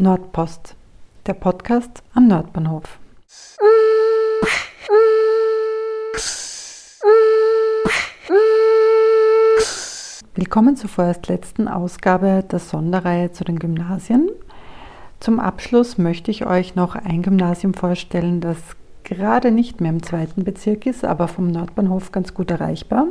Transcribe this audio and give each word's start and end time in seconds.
Nordpost, 0.00 0.76
der 1.26 1.34
Podcast 1.34 2.02
am 2.14 2.26
Nordbahnhof. 2.26 2.98
Willkommen 10.34 10.76
zur 10.76 10.88
vorerst 10.88 11.28
letzten 11.28 11.68
Ausgabe 11.68 12.42
der 12.50 12.60
Sonderreihe 12.60 13.32
zu 13.32 13.44
den 13.44 13.58
Gymnasien. 13.58 14.30
Zum 15.18 15.38
Abschluss 15.38 15.98
möchte 15.98 16.30
ich 16.30 16.46
euch 16.46 16.74
noch 16.76 16.94
ein 16.94 17.20
Gymnasium 17.20 17.74
vorstellen, 17.74 18.40
das 18.40 18.56
gerade 19.04 19.50
nicht 19.50 19.82
mehr 19.82 19.90
im 19.90 20.02
zweiten 20.02 20.44
Bezirk 20.44 20.86
ist, 20.86 21.04
aber 21.04 21.28
vom 21.28 21.48
Nordbahnhof 21.48 22.10
ganz 22.10 22.32
gut 22.32 22.50
erreichbar. 22.50 23.06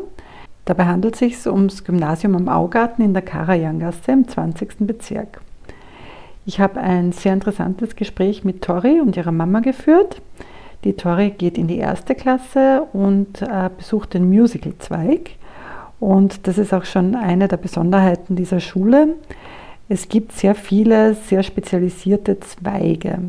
Dabei 0.65 0.85
handelt 0.85 1.13
es 1.13 1.19
sich 1.19 1.45
ums 1.45 1.83
Gymnasium 1.83 2.36
am 2.36 2.50
Augarten 2.50 3.04
in 3.04 3.14
der 3.14 3.21
Karajangasse 3.21 4.11
im 4.11 4.28
20. 4.28 4.87
Bezirk. 4.87 5.42
Ich 6.49 6.59
habe 6.59 6.81
ein 6.81 7.11
sehr 7.11 7.33
interessantes 7.33 7.95
Gespräch 7.95 8.43
mit 8.43 8.63
Tori 8.63 9.01
und 9.01 9.15
ihrer 9.15 9.31
Mama 9.31 9.59
geführt. 9.59 10.19
Die 10.83 10.93
Tori 10.93 11.29
geht 11.29 11.59
in 11.59 11.67
die 11.67 11.77
erste 11.77 12.15
Klasse 12.15 12.87
und 12.91 13.43
äh, 13.43 13.69
besucht 13.77 14.15
den 14.15 14.27
Musical-Zweig. 14.27 15.35
Und 15.99 16.47
das 16.47 16.57
ist 16.57 16.73
auch 16.73 16.85
schon 16.85 17.13
eine 17.13 17.47
der 17.47 17.57
Besonderheiten 17.57 18.35
dieser 18.35 18.61
Schule. 18.61 19.09
Es 19.89 20.09
gibt 20.09 20.31
sehr 20.31 20.55
viele 20.55 21.13
sehr 21.13 21.43
spezialisierte 21.43 22.39
Zweige. 22.39 23.19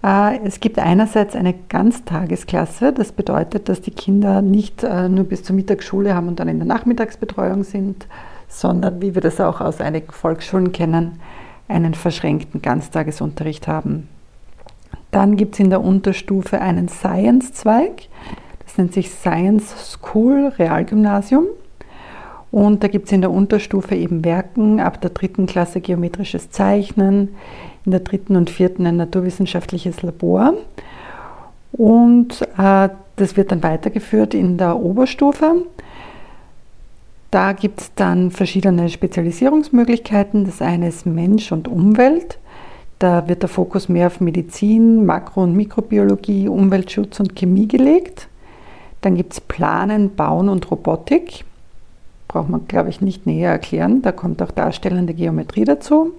Äh, 0.03 0.41
es 0.45 0.61
gibt 0.61 0.79
einerseits 0.79 1.37
eine 1.37 1.55
Ganztagesklasse, 1.69 2.93
das 2.93 3.13
bedeutet, 3.13 3.69
dass 3.69 3.81
die 3.81 3.91
Kinder 3.91 4.43
nicht 4.43 4.83
äh, 4.83 5.09
nur 5.09 5.25
bis 5.25 5.43
zur 5.43 5.57
Mittagsschule 5.57 6.15
haben 6.15 6.29
und 6.29 6.41
dann 6.41 6.49
in 6.49 6.59
der 6.59 6.67
Nachmittagsbetreuung 6.67 7.65
sind, 7.65 8.07
sondern, 8.49 9.01
wie 9.01 9.15
wir 9.15 9.23
das 9.23 9.41
auch 9.41 9.61
aus 9.61 9.81
einigen 9.81 10.13
Volksschulen 10.13 10.73
kennen, 10.73 11.21
einen 11.69 11.95
verschränkten 11.95 12.61
Ganztagesunterricht 12.61 13.69
haben. 13.69 14.09
Dann 15.11 15.37
gibt 15.37 15.55
es 15.55 15.61
in 15.61 15.71
der 15.71 15.83
Unterstufe 15.83 16.61
einen 16.61 16.89
Science-Zweig, 16.89 18.09
das 18.65 18.79
nennt 18.79 18.95
sich 18.95 19.11
Science 19.11 19.93
School 19.93 20.53
Realgymnasium. 20.59 21.45
Und 22.51 22.85
da 22.85 22.89
gibt 22.89 23.07
es 23.07 23.13
in 23.13 23.23
der 23.23 23.31
Unterstufe 23.31 23.95
eben 23.95 24.25
Werken 24.25 24.79
ab 24.79 25.01
der 25.01 25.11
dritten 25.11 25.47
Klasse 25.47 25.81
geometrisches 25.81 26.51
Zeichnen, 26.51 27.35
in 27.85 27.93
der 27.93 28.01
dritten 28.01 28.37
und 28.37 28.51
vierten 28.51 28.87
ein 28.87 28.97
naturwissenschaftliches 28.97 30.03
Labor. 30.03 30.55
Und 31.73 32.43
äh, 32.59 32.89
das 33.17 33.37
wird 33.37 33.53
dann 33.53 33.63
weitergeführt 33.63 34.35
in 34.35 34.59
der 34.59 34.77
Oberstufe. 34.77 35.67
Da 37.31 37.53
gibt 37.53 37.81
es 37.81 37.95
dann 37.95 38.31
verschiedene 38.31 38.91
Spezialisierungsmöglichkeiten. 38.91 40.45
Das 40.45 40.61
eine 40.61 40.89
ist 40.89 41.07
Mensch 41.07 41.51
und 41.51 41.67
Umwelt. 41.67 42.39
Da 42.99 43.27
wird 43.27 43.43
der 43.43 43.49
Fokus 43.49 43.89
mehr 43.89 44.09
auf 44.09 44.21
Medizin, 44.21 45.07
Makro- 45.07 45.43
und 45.43 45.57
Mikrobiologie, 45.57 46.49
Umweltschutz 46.49 47.19
und 47.21 47.35
Chemie 47.35 47.67
gelegt. 47.67 48.29
Dann 49.01 49.17
gibt 49.17 49.33
es 49.33 49.41
Planen, 49.41 50.15
Bauen 50.15 50.49
und 50.49 50.71
Robotik. 50.71 51.45
Braucht 52.29 52.49
man, 52.49 52.69
glaube 52.69 52.91
ich, 52.91 53.01
nicht 53.01 53.27
näher 53.27 53.51
erklären. 53.51 54.03
Da 54.03 54.13
kommt 54.13 54.41
auch 54.43 54.53
darstellende 54.53 55.15
Geometrie 55.15 55.65
dazu. 55.65 56.13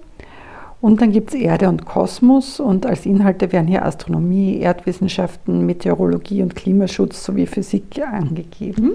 Und 0.84 1.00
dann 1.00 1.12
gibt 1.12 1.32
es 1.32 1.40
Erde 1.40 1.70
und 1.70 1.86
Kosmos 1.86 2.60
und 2.60 2.84
als 2.84 3.06
Inhalte 3.06 3.50
werden 3.52 3.66
hier 3.66 3.86
Astronomie, 3.86 4.58
Erdwissenschaften, 4.58 5.64
Meteorologie 5.64 6.42
und 6.42 6.54
Klimaschutz 6.54 7.24
sowie 7.24 7.46
Physik 7.46 8.02
angegeben. 8.06 8.90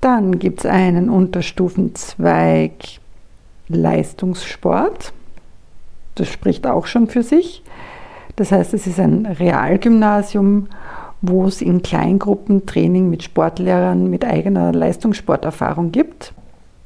Dann 0.00 0.38
gibt 0.38 0.60
es 0.60 0.64
einen 0.64 1.10
Unterstufenzweig 1.10 2.72
Leistungssport. 3.68 5.12
Das 6.14 6.28
spricht 6.28 6.66
auch 6.66 6.86
schon 6.86 7.08
für 7.08 7.22
sich. 7.22 7.62
Das 8.36 8.50
heißt, 8.50 8.72
es 8.72 8.86
ist 8.86 8.98
ein 8.98 9.26
Realgymnasium, 9.26 10.68
wo 11.20 11.44
es 11.44 11.60
in 11.60 11.82
Kleingruppen 11.82 12.64
Training 12.64 13.10
mit 13.10 13.24
Sportlehrern 13.24 14.08
mit 14.08 14.24
eigener 14.24 14.72
Leistungssporterfahrung 14.72 15.92
gibt. 15.92 16.32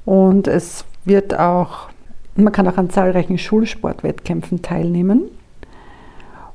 Und 0.04 0.48
es 0.48 0.84
wird 1.04 1.38
auch 1.38 1.91
man 2.34 2.52
kann 2.52 2.68
auch 2.68 2.78
an 2.78 2.90
zahlreichen 2.90 3.38
Schulsportwettkämpfen 3.38 4.62
teilnehmen. 4.62 5.24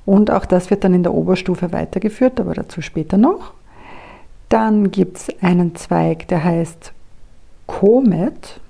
Und 0.05 0.31
auch 0.31 0.45
das 0.45 0.69
wird 0.69 0.83
dann 0.83 0.93
in 0.93 1.03
der 1.03 1.13
Oberstufe 1.13 1.71
weitergeführt, 1.71 2.39
aber 2.39 2.53
dazu 2.53 2.81
später 2.81 3.17
noch. 3.17 3.53
Dann 4.49 4.91
gibt 4.91 5.17
es 5.17 5.27
einen 5.41 5.75
Zweig, 5.75 6.27
der 6.29 6.43
heißt 6.43 6.93
COMET. 7.67 8.61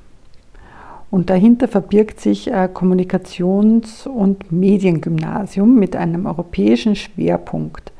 Und 1.09 1.29
dahinter 1.29 1.67
verbirgt 1.67 2.19
sich 2.19 2.51
ein 2.51 2.73
Kommunikations- 2.73 4.07
und 4.07 4.51
Mediengymnasium 4.51 5.75
mit 5.75 5.95
einem 5.95 6.25
europäischen 6.25 6.95
Schwerpunkt. 6.95 7.93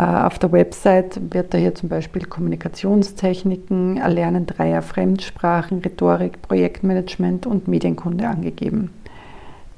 Äh, 0.00 0.04
auf 0.04 0.38
der 0.38 0.50
Website 0.50 1.20
wird 1.30 1.52
da 1.52 1.58
hier 1.58 1.74
zum 1.74 1.90
Beispiel 1.90 2.24
Kommunikationstechniken, 2.24 3.98
Erlernen 3.98 4.46
dreier 4.46 4.80
Fremdsprachen, 4.80 5.80
Rhetorik, 5.80 6.40
Projektmanagement 6.40 7.46
und 7.46 7.68
Medienkunde 7.68 8.26
angegeben. 8.26 8.92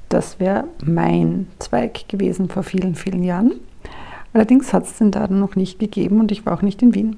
Das 0.07 0.39
wäre 0.39 0.65
mein 0.85 1.47
Zweig 1.59 2.07
gewesen 2.07 2.47
vor 2.47 2.63
vielen, 2.63 2.95
vielen 2.95 3.23
Jahren. 3.23 3.55
Allerdings 4.31 4.71
hat 4.71 4.85
es 4.85 4.97
den 4.97 5.11
da 5.11 5.27
noch 5.27 5.57
nicht 5.57 5.77
gegeben 5.79 6.21
und 6.21 6.31
ich 6.31 6.45
war 6.45 6.53
auch 6.53 6.61
nicht 6.61 6.81
in 6.81 6.95
Wien. 6.95 7.17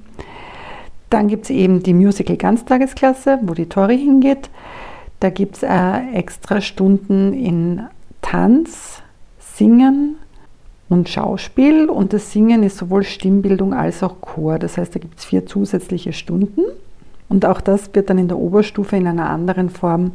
Dann 1.08 1.28
gibt 1.28 1.44
es 1.44 1.50
eben 1.50 1.84
die 1.84 1.94
Musical 1.94 2.36
Ganztagesklasse, 2.36 3.38
wo 3.42 3.54
die 3.54 3.68
Tori 3.68 3.98
hingeht. 3.98 4.50
Da 5.20 5.30
gibt 5.30 5.58
es 5.58 5.62
äh, 5.62 6.12
extra 6.12 6.60
Stunden 6.60 7.32
in 7.32 7.82
Tanz, 8.20 9.00
Singen, 9.38 10.16
und 10.88 11.08
Schauspiel 11.08 11.88
und 11.88 12.12
das 12.12 12.32
Singen 12.32 12.62
ist 12.62 12.78
sowohl 12.78 13.02
Stimmbildung 13.02 13.74
als 13.74 14.02
auch 14.02 14.20
Chor. 14.20 14.58
Das 14.58 14.76
heißt, 14.78 14.94
da 14.94 15.00
gibt 15.00 15.18
es 15.18 15.24
vier 15.24 15.46
zusätzliche 15.46 16.12
Stunden 16.12 16.62
und 17.28 17.44
auch 17.44 17.60
das 17.60 17.94
wird 17.94 18.10
dann 18.10 18.18
in 18.18 18.28
der 18.28 18.38
Oberstufe 18.38 18.96
in 18.96 19.06
einer 19.06 19.28
anderen 19.28 19.70
Form 19.70 20.12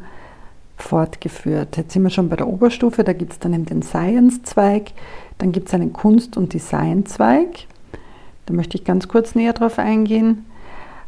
fortgeführt. 0.78 1.78
Jetzt 1.78 1.94
sind 1.94 2.04
wir 2.04 2.10
schon 2.10 2.30
bei 2.30 2.36
der 2.36 2.48
Oberstufe, 2.48 3.04
da 3.04 3.14
gibt 3.14 3.34
es 3.34 3.40
dann 3.40 3.54
eben 3.54 3.66
den 3.66 3.82
Science-Zweig, 3.82 4.94
dann 5.38 5.52
gibt 5.52 5.68
es 5.68 5.74
einen 5.74 5.94
Kunst- 5.94 6.38
und 6.38 6.54
Design-Zweig. 6.54 7.68
Da 8.46 8.54
möchte 8.54 8.78
ich 8.78 8.84
ganz 8.84 9.08
kurz 9.08 9.36
näher 9.36 9.54
drauf 9.54 9.78
eingehen. 9.78 10.46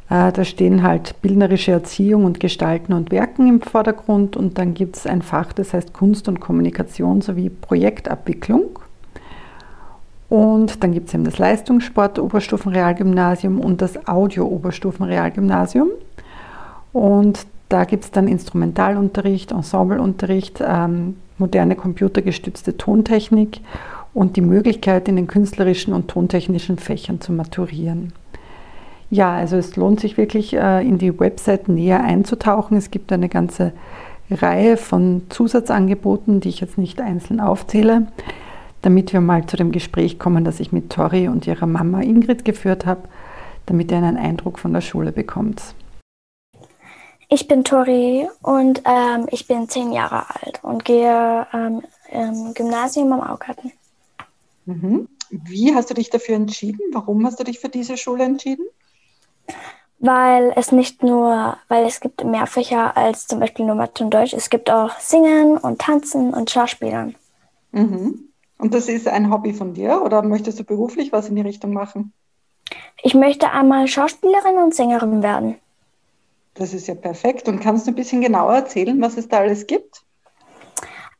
Äh, 0.10 0.32
da 0.32 0.44
stehen 0.44 0.84
halt 0.84 1.22
bildnerische 1.22 1.72
Erziehung 1.72 2.26
und 2.26 2.40
Gestalten 2.40 2.94
und 2.94 3.12
Werken 3.12 3.48
im 3.48 3.62
Vordergrund 3.62 4.36
und 4.38 4.58
dann 4.58 4.74
gibt 4.74 4.98
es 4.98 5.08
ein 5.08 5.22
Fach, 5.22 5.54
das 5.54 5.74
heißt 5.74 5.94
Kunst 5.94 6.28
und 6.28 6.40
Kommunikation 6.40 7.22
sowie 7.22 7.50
Projektabwicklung. 7.50 8.80
Und 10.34 10.84
dann 10.84 10.94
gibt 10.94 11.10
es 11.10 11.14
eben 11.14 11.26
das 11.26 11.38
Leistungssport 11.38 12.18
Oberstufenrealgymnasium 12.18 13.60
und 13.60 13.84
das 13.84 14.08
Audio 14.08 14.48
Oberstufenrealgymnasium. 14.48 15.90
Und 16.92 17.46
da 17.70 17.84
gibt 17.84 18.06
es 18.06 18.10
dann 18.10 18.28
Instrumentalunterricht, 18.28 19.52
Ensembleunterricht, 19.52 20.60
ähm, 20.68 21.18
moderne 21.38 21.76
computergestützte 21.76 22.78
Tontechnik 22.78 23.60
und 24.16 24.36
die 24.36 24.42
Möglichkeit, 24.42 25.08
in 25.08 25.18
den 25.18 25.28
künstlerischen 25.28 25.94
und 25.94 26.08
tontechnischen 26.08 26.80
Fächern 26.80 27.22
zu 27.22 27.32
maturieren. 27.32 28.12
Ja, 29.12 29.36
also 29.36 29.56
es 29.58 29.76
lohnt 29.76 30.00
sich 30.00 30.18
wirklich, 30.18 30.56
äh, 30.56 30.82
in 30.82 30.98
die 30.98 31.20
Website 31.20 31.70
näher 31.70 32.04
einzutauchen. 32.04 32.76
Es 32.76 32.90
gibt 32.90 33.12
eine 33.12 33.30
ganze 33.30 33.72
Reihe 34.32 34.78
von 34.78 35.22
Zusatzangeboten, 35.30 36.40
die 36.40 36.50
ich 36.50 36.60
jetzt 36.60 36.80
nicht 36.80 37.00
einzeln 37.02 37.40
aufzähle 37.40 38.08
damit 38.84 39.14
wir 39.14 39.22
mal 39.22 39.48
zu 39.48 39.58
dem 39.58 39.72
Gespräch 39.72 40.20
kommen, 40.20 40.44
das 40.44 40.60
ich 40.60 40.72
mit 40.72 40.92
Tori 40.92 41.28
und 41.28 41.48
ihrer 41.48 41.66
Mama 41.66 42.02
Ingrid 42.02 42.46
geführt 42.46 42.86
habe, 42.86 43.08
damit 43.66 43.90
ihr 43.92 43.98
einen 43.98 44.18
Eindruck 44.18 44.60
von 44.60 44.74
der 44.74 44.82
Schule 44.82 45.12
bekommt. 45.12 45.74
Ich 47.30 47.48
bin 47.48 47.64
Tori 47.64 48.28
und 48.42 48.84
ähm, 48.86 49.28
ich 49.32 49.48
bin 49.48 49.68
zehn 49.68 49.92
Jahre 49.94 50.26
alt 50.30 50.60
und 50.64 50.86
gehe 50.86 51.48
ähm, 51.54 51.82
im 52.12 52.54
Gymnasium 52.54 53.12
am 53.14 53.22
Augarten. 53.22 53.72
Mhm. 54.66 55.08
Wie 55.32 55.74
hast 55.74 55.90
du 55.90 55.94
dich 55.94 56.10
dafür 56.10 56.36
entschieden? 56.36 56.80
Warum 56.92 57.26
hast 57.26 57.40
du 57.40 57.44
dich 57.44 57.60
für 57.60 57.70
diese 57.70 57.98
Schule 57.98 58.26
entschieden? 58.26 58.66
Weil 60.00 60.52
es 60.58 60.74
nicht 60.74 61.02
nur, 61.02 61.58
weil 61.70 61.86
es 61.86 62.02
gibt 62.02 62.24
mehr 62.26 62.46
Fächer 62.46 62.98
als 62.98 63.28
zum 63.28 63.40
Beispiel 63.40 63.66
nur 63.66 63.76
Mathe 63.76 64.04
und 64.04 64.14
Deutsch. 64.14 64.34
Es 64.34 64.50
gibt 64.50 64.70
auch 64.70 65.00
Singen 65.00 65.58
und 65.58 65.80
Tanzen 65.80 66.34
und 66.34 66.52
Schauspielern. 66.52 67.16
Mhm. 67.72 68.33
Und 68.58 68.74
das 68.74 68.88
ist 68.88 69.08
ein 69.08 69.32
Hobby 69.32 69.54
von 69.54 69.74
dir 69.74 70.02
oder 70.04 70.22
möchtest 70.22 70.60
du 70.60 70.64
beruflich 70.64 71.12
was 71.12 71.30
in 71.30 71.36
die 71.36 71.42
Richtung 71.42 71.74
machen? 71.74 72.14
Ich 73.02 73.14
möchte 73.14 73.52
einmal 73.52 73.88
Schauspielerin 73.88 74.58
und 74.58 74.74
Sängerin 74.74 75.22
werden. 75.22 75.56
Das 76.54 76.74
ist 76.74 76.88
ja 76.88 76.96
perfekt. 76.96 77.48
Und 77.48 77.60
kannst 77.60 77.88
du 77.88 77.92
ein 77.92 77.96
bisschen 77.96 78.22
genauer 78.22 78.54
erzählen, 78.54 79.02
was 79.02 79.18
es 79.18 79.28
da 79.28 79.40
alles 79.40 79.68
gibt? 79.68 80.04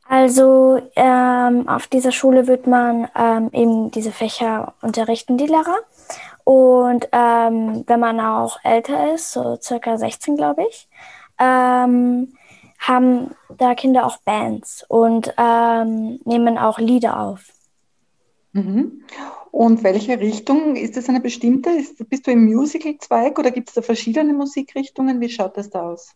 Also 0.06 0.80
ähm, 0.96 1.68
auf 1.68 1.86
dieser 1.86 2.12
Schule 2.12 2.46
wird 2.46 2.66
man 2.66 3.08
ähm, 3.16 3.50
eben 3.52 3.90
diese 3.90 4.12
Fächer 4.12 4.74
unterrichten, 4.82 5.38
die 5.38 5.46
Lehrer. 5.46 5.78
Und 6.44 7.08
ähm, 7.12 7.84
wenn 7.86 8.00
man 8.00 8.20
auch 8.20 8.58
älter 8.64 9.14
ist, 9.14 9.32
so 9.32 9.56
circa 9.60 9.96
16, 9.96 10.36
glaube 10.36 10.66
ich, 10.68 10.88
ähm, 11.40 12.36
haben 12.88 13.30
da 13.56 13.74
Kinder 13.74 14.06
auch 14.06 14.18
Bands 14.18 14.84
und 14.88 15.32
ähm, 15.38 16.20
nehmen 16.24 16.58
auch 16.58 16.78
Lieder 16.78 17.20
auf. 17.20 17.46
Mhm. 18.52 19.04
Und 19.50 19.84
welche 19.84 20.18
Richtung? 20.18 20.76
Ist 20.76 20.96
das 20.96 21.08
eine 21.08 21.20
bestimmte? 21.20 21.70
Ist, 21.70 22.08
bist 22.08 22.26
du 22.26 22.32
im 22.32 22.44
Musical-Zweig 22.46 23.38
oder 23.38 23.50
gibt 23.50 23.68
es 23.68 23.74
da 23.74 23.82
verschiedene 23.82 24.32
Musikrichtungen? 24.32 25.20
Wie 25.20 25.28
schaut 25.28 25.56
das 25.56 25.70
da 25.70 25.82
aus? 25.90 26.12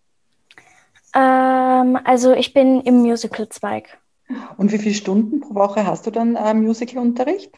Ähm, 1.15 1.99
also 2.05 2.33
ich 2.33 2.53
bin 2.53 2.81
im 2.81 2.99
Musical-Zweig. 2.99 3.99
Und 4.57 4.73
wie 4.73 4.79
viele 4.79 4.95
Stunden 4.95 5.41
pro 5.41 5.55
Woche 5.55 5.87
hast 5.87 6.07
du 6.07 6.11
dann 6.11 6.37
äh, 6.37 6.53
Musical-Unterricht? 6.55 7.53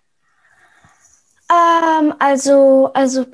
Ähm, 1.51 2.15
also, 2.21 2.91
also, 2.95 3.27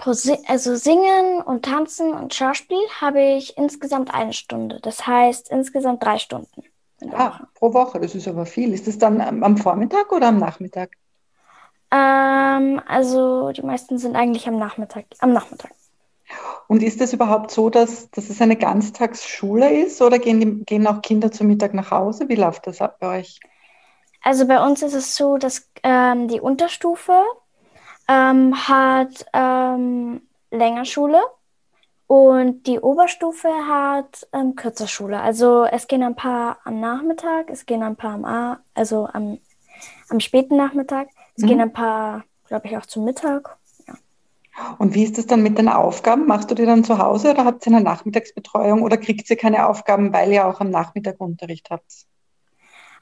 also 0.47 0.77
Singen 0.77 1.43
und 1.43 1.65
Tanzen 1.67 2.15
und 2.15 2.33
Schauspiel 2.35 2.79
habe 3.01 3.21
ich 3.21 3.59
insgesamt 3.59 4.15
eine 4.15 4.33
Stunde. 4.33 4.81
Das 4.81 5.07
heißt 5.07 5.51
insgesamt 5.51 6.03
drei 6.03 6.19
Stunden. 6.19 6.63
Ah, 7.13 7.41
pro 7.55 7.75
Woche, 7.75 8.01
das 8.01 8.15
ist 8.15 8.27
aber 8.27 8.47
viel. 8.47 8.73
Ist 8.73 8.87
das 8.87 8.97
dann 8.97 9.21
am 9.21 9.59
Vormittag 9.59 10.11
oder 10.13 10.29
am 10.29 10.39
Nachmittag? 10.39 10.93
Ähm, 11.91 12.81
also 12.87 13.53
die 13.53 13.63
meisten 13.63 13.99
sind 13.99 14.17
eigentlich 14.17 14.49
am 14.49 14.59
Nachmittag. 14.59 15.05
Am 15.19 15.33
Nachmittag. 15.33 15.73
Und 16.69 16.83
ist 16.83 17.01
es 17.01 17.13
überhaupt 17.13 17.51
so, 17.51 17.69
dass, 17.69 18.11
dass 18.11 18.31
es 18.31 18.41
eine 18.41 18.57
Ganztagsschule 18.57 19.83
ist 19.83 20.01
oder 20.01 20.19
gehen, 20.19 20.41
die, 20.41 20.65
gehen 20.65 20.87
auch 20.87 21.03
Kinder 21.03 21.31
zum 21.31 21.49
Mittag 21.49 21.75
nach 21.75 21.91
Hause? 21.91 22.29
Wie 22.29 22.35
läuft 22.35 22.67
das 22.67 22.81
ab 22.81 22.97
bei 22.99 23.21
euch? 23.21 23.39
Also 24.23 24.49
bei 24.49 24.65
uns 24.65 24.83
ist 24.83 24.95
es 24.95 25.15
so, 25.15 25.37
dass 25.37 25.69
ähm, 25.85 26.29
die 26.29 26.41
Unterstufe 26.41 27.23
ähm, 28.09 28.69
hat 28.69 29.27
ähm, 29.33 30.23
Längerschule 30.51 31.21
und 32.07 32.67
die 32.67 32.79
Oberstufe 32.79 33.49
hat 33.49 34.29
ähm, 34.33 34.55
Kürzerschule. 34.55 35.21
Also 35.21 35.65
es 35.65 35.89
gehen 35.89 36.03
ein 36.03 36.15
paar 36.15 36.59
am 36.65 36.81
Nachmittag, 36.81 37.51
es 37.51 37.67
gehen 37.67 37.83
ein 37.83 37.97
paar 37.97 38.15
am 38.15 38.25
A, 38.25 38.61
also 38.75 39.09
am, 39.13 39.39
am 40.09 40.21
späten 40.21 40.57
Nachmittag, 40.57 41.09
es 41.37 41.43
mhm. 41.43 41.49
gehen 41.49 41.61
ein 41.61 41.73
paar, 41.73 42.25
glaube 42.47 42.69
ich, 42.69 42.77
auch 42.77 42.87
zum 42.87 43.05
Mittag. 43.05 43.57
Ja. 43.89 43.95
Und 44.79 44.95
wie 44.95 45.03
ist 45.03 45.19
das 45.19 45.27
dann 45.27 45.43
mit 45.43 45.59
den 45.59 45.69
Aufgaben? 45.69 46.27
Machst 46.27 46.51
du 46.51 46.55
die 46.55 46.65
dann 46.65 46.85
zu 46.85 46.99
Hause 46.99 47.33
oder 47.33 47.45
habt 47.45 47.67
ihr 47.67 47.75
eine 47.75 47.85
Nachmittagsbetreuung 47.85 48.83
oder 48.83 48.99
kriegt 48.99 49.29
ihr 49.29 49.37
keine 49.37 49.69
Aufgaben, 49.69 50.13
weil 50.13 50.33
ihr 50.33 50.47
auch 50.47 50.61
am 50.61 50.71
Nachmittag 50.71 51.21
Unterricht 51.21 51.71
habt? 51.71 52.07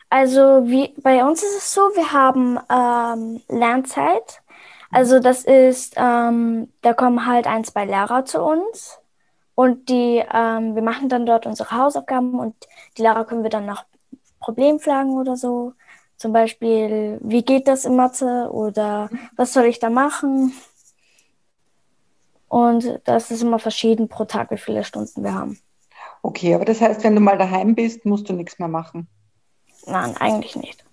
Also 0.09 0.63
wie, 0.67 0.95
bei 1.03 1.25
uns 1.25 1.43
ist 1.43 1.59
es 1.59 1.75
so, 1.75 1.81
wir 1.95 2.13
haben 2.13 2.59
ähm, 2.71 3.43
Lernzeit 3.49 4.43
also 4.95 5.21
das 5.21 5.45
ist, 5.45 5.95
ähm, 5.97 6.73
da 6.83 6.95
kommen 6.95 7.27
halt 7.27 7.47
ein, 7.47 7.65
zwei 7.65 7.85
Lehrer 7.85 8.25
zu 8.25 8.43
uns 8.43 8.99
und 9.55 9.89
die, 9.89 10.23
ähm, 10.33 10.75
wir 10.75 10.83
machen 10.83 11.09
dann 11.09 11.27
dort 11.27 11.47
unsere 11.47 11.71
Hausaufgaben 11.71 12.39
und 12.39 12.55
die 12.97 13.03
Lehrer 13.03 13.25
können 13.25 13.43
wir 13.43 13.51
dann 13.51 13.67
nach 13.67 13.85
Problemfragen 14.41 15.13
oder 15.13 15.37
so. 15.37 15.73
Zum 16.17 16.33
Beispiel, 16.33 17.19
wie 17.23 17.45
geht 17.45 17.67
das 17.67 17.85
in 17.85 17.97
Mathe 17.97 18.49
oder 18.53 19.11
was 19.37 19.53
soll 19.53 19.65
ich 19.65 19.79
da 19.79 19.91
machen? 19.91 20.53
Und 22.49 23.01
das 23.05 23.31
ist 23.31 23.43
immer 23.43 23.59
verschieden 23.59 24.09
pro 24.09 24.25
Tag, 24.27 24.51
wie 24.51 24.59
viele 24.59 24.85
Stunden 24.85 25.25
wir 25.25 25.35
haben. 25.35 25.59
Okay, 26.23 26.55
aber 26.55 26.65
das 26.65 26.81
heißt, 26.81 27.03
wenn 27.03 27.15
du 27.15 27.21
mal 27.21 27.37
daheim 27.37 27.75
bist, 27.75 28.07
musst 28.07 28.29
du 28.29 28.33
nichts 28.33 28.59
mehr 28.59 28.69
machen? 28.69 29.09
Nein, 29.87 30.17
eigentlich 30.19 30.57
nicht. 30.57 30.85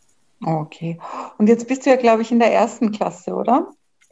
Okay. 0.44 1.00
Und 1.38 1.47
jetzt 1.47 1.68
bist 1.68 1.86
du 1.86 1.92
ja, 1.92 1.97
glaube 1.97 2.24
ich, 2.24 2.31
in 2.31 2.39
der 2.39 2.51
ersten 2.51 2.92
Klasse, 2.92 3.36
oder? 3.36 3.69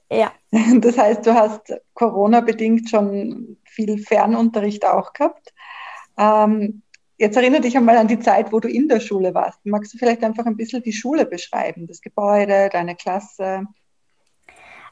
Ja. 0.09 0.31
Das 0.79 0.97
heißt, 0.97 1.25
du 1.25 1.33
hast 1.33 1.73
Corona-bedingt 1.93 2.89
schon 2.89 3.57
viel 3.63 3.99
Fernunterricht 3.99 4.85
auch 4.85 5.13
gehabt. 5.13 5.53
Ähm, 6.17 6.81
jetzt 7.17 7.37
erinnere 7.37 7.61
dich 7.61 7.77
einmal 7.77 7.97
an 7.97 8.07
die 8.07 8.19
Zeit, 8.19 8.51
wo 8.51 8.59
du 8.59 8.67
in 8.67 8.87
der 8.87 8.99
Schule 8.99 9.33
warst. 9.33 9.59
Magst 9.63 9.93
du 9.93 9.97
vielleicht 9.97 10.23
einfach 10.23 10.45
ein 10.45 10.57
bisschen 10.57 10.81
die 10.81 10.93
Schule 10.93 11.25
beschreiben, 11.25 11.87
das 11.87 12.01
Gebäude, 12.01 12.69
deine 12.71 12.95
Klasse? 12.95 13.63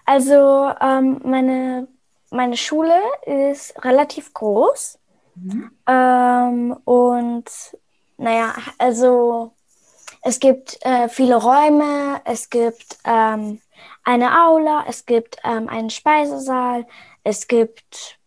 Also 0.06 0.72
ähm, 0.80 1.20
meine, 1.24 1.88
meine 2.32 2.56
Schule 2.56 2.98
ist 3.26 3.84
relativ 3.84 4.34
groß. 4.34 5.00
Mhm. 5.36 5.72
Ähm, 5.88 6.78
und 6.86 7.46
naja, 8.18 8.56
also 8.78 9.54
es 10.22 10.40
gibt 10.40 10.78
äh, 10.86 11.10
viele 11.10 11.36
Räume, 11.36 12.22
es 12.26 12.50
gibt 12.50 12.98
ähm, 13.06 13.60
eine 14.04 14.46
Aula, 14.46 14.86
es 14.88 15.06
gibt 15.06 15.38
ähm, 15.44 15.70
einen 15.70 15.90
Speisesaal, 15.90 16.86
es 17.24 17.48
gibt, 17.48 18.20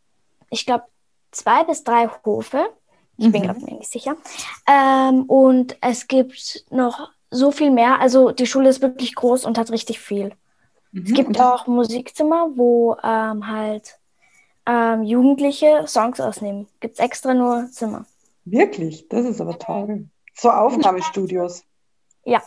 ich 0.50 0.67
glaube, 0.67 0.85
zwei 1.31 1.64
bis 1.64 1.85
drei 1.85 2.08
Hofe. 2.25 2.69
Ich 3.17 3.26
mhm. 3.26 3.32
bin 3.32 3.43
gerade 3.43 3.61
mir 3.61 3.75
nicht 3.79 3.91
sicher. 3.91 4.17
Ähm, 4.67 5.25
und 5.25 5.76
es 5.81 6.08
gibt 6.08 6.64
noch 6.70 7.11
so 7.31 7.52
viel 7.52 7.70
mehr. 7.70 8.00
Also 8.00 8.31
die 8.31 8.47
Schule 8.47 8.69
ist 8.69 8.82
wirklich 8.82 9.14
groß 9.14 9.44
und 9.44 9.58
hat 9.58 9.70
richtig 9.70 10.00
viel. 10.00 10.32
Mhm. 10.93 11.05
Es 11.06 11.12
gibt 11.12 11.41
auch 11.41 11.67
Musikzimmer, 11.67 12.50
wo 12.55 12.97
ähm, 13.02 13.47
halt 13.47 13.99
ähm, 14.67 15.02
Jugendliche 15.02 15.85
Songs 15.87 16.20
ausnehmen. 16.20 16.69
Gibt 16.81 16.94
es 16.94 17.00
extra 17.00 17.35
nur 17.35 17.69
Zimmer. 17.70 18.06
Wirklich? 18.44 19.08
Das 19.08 19.25
ist 19.25 19.41
aber 19.41 19.58
toll. 19.58 20.06
So 20.35 20.50
Aufnahmestudios. 20.50 21.64
Ja. 22.25 22.43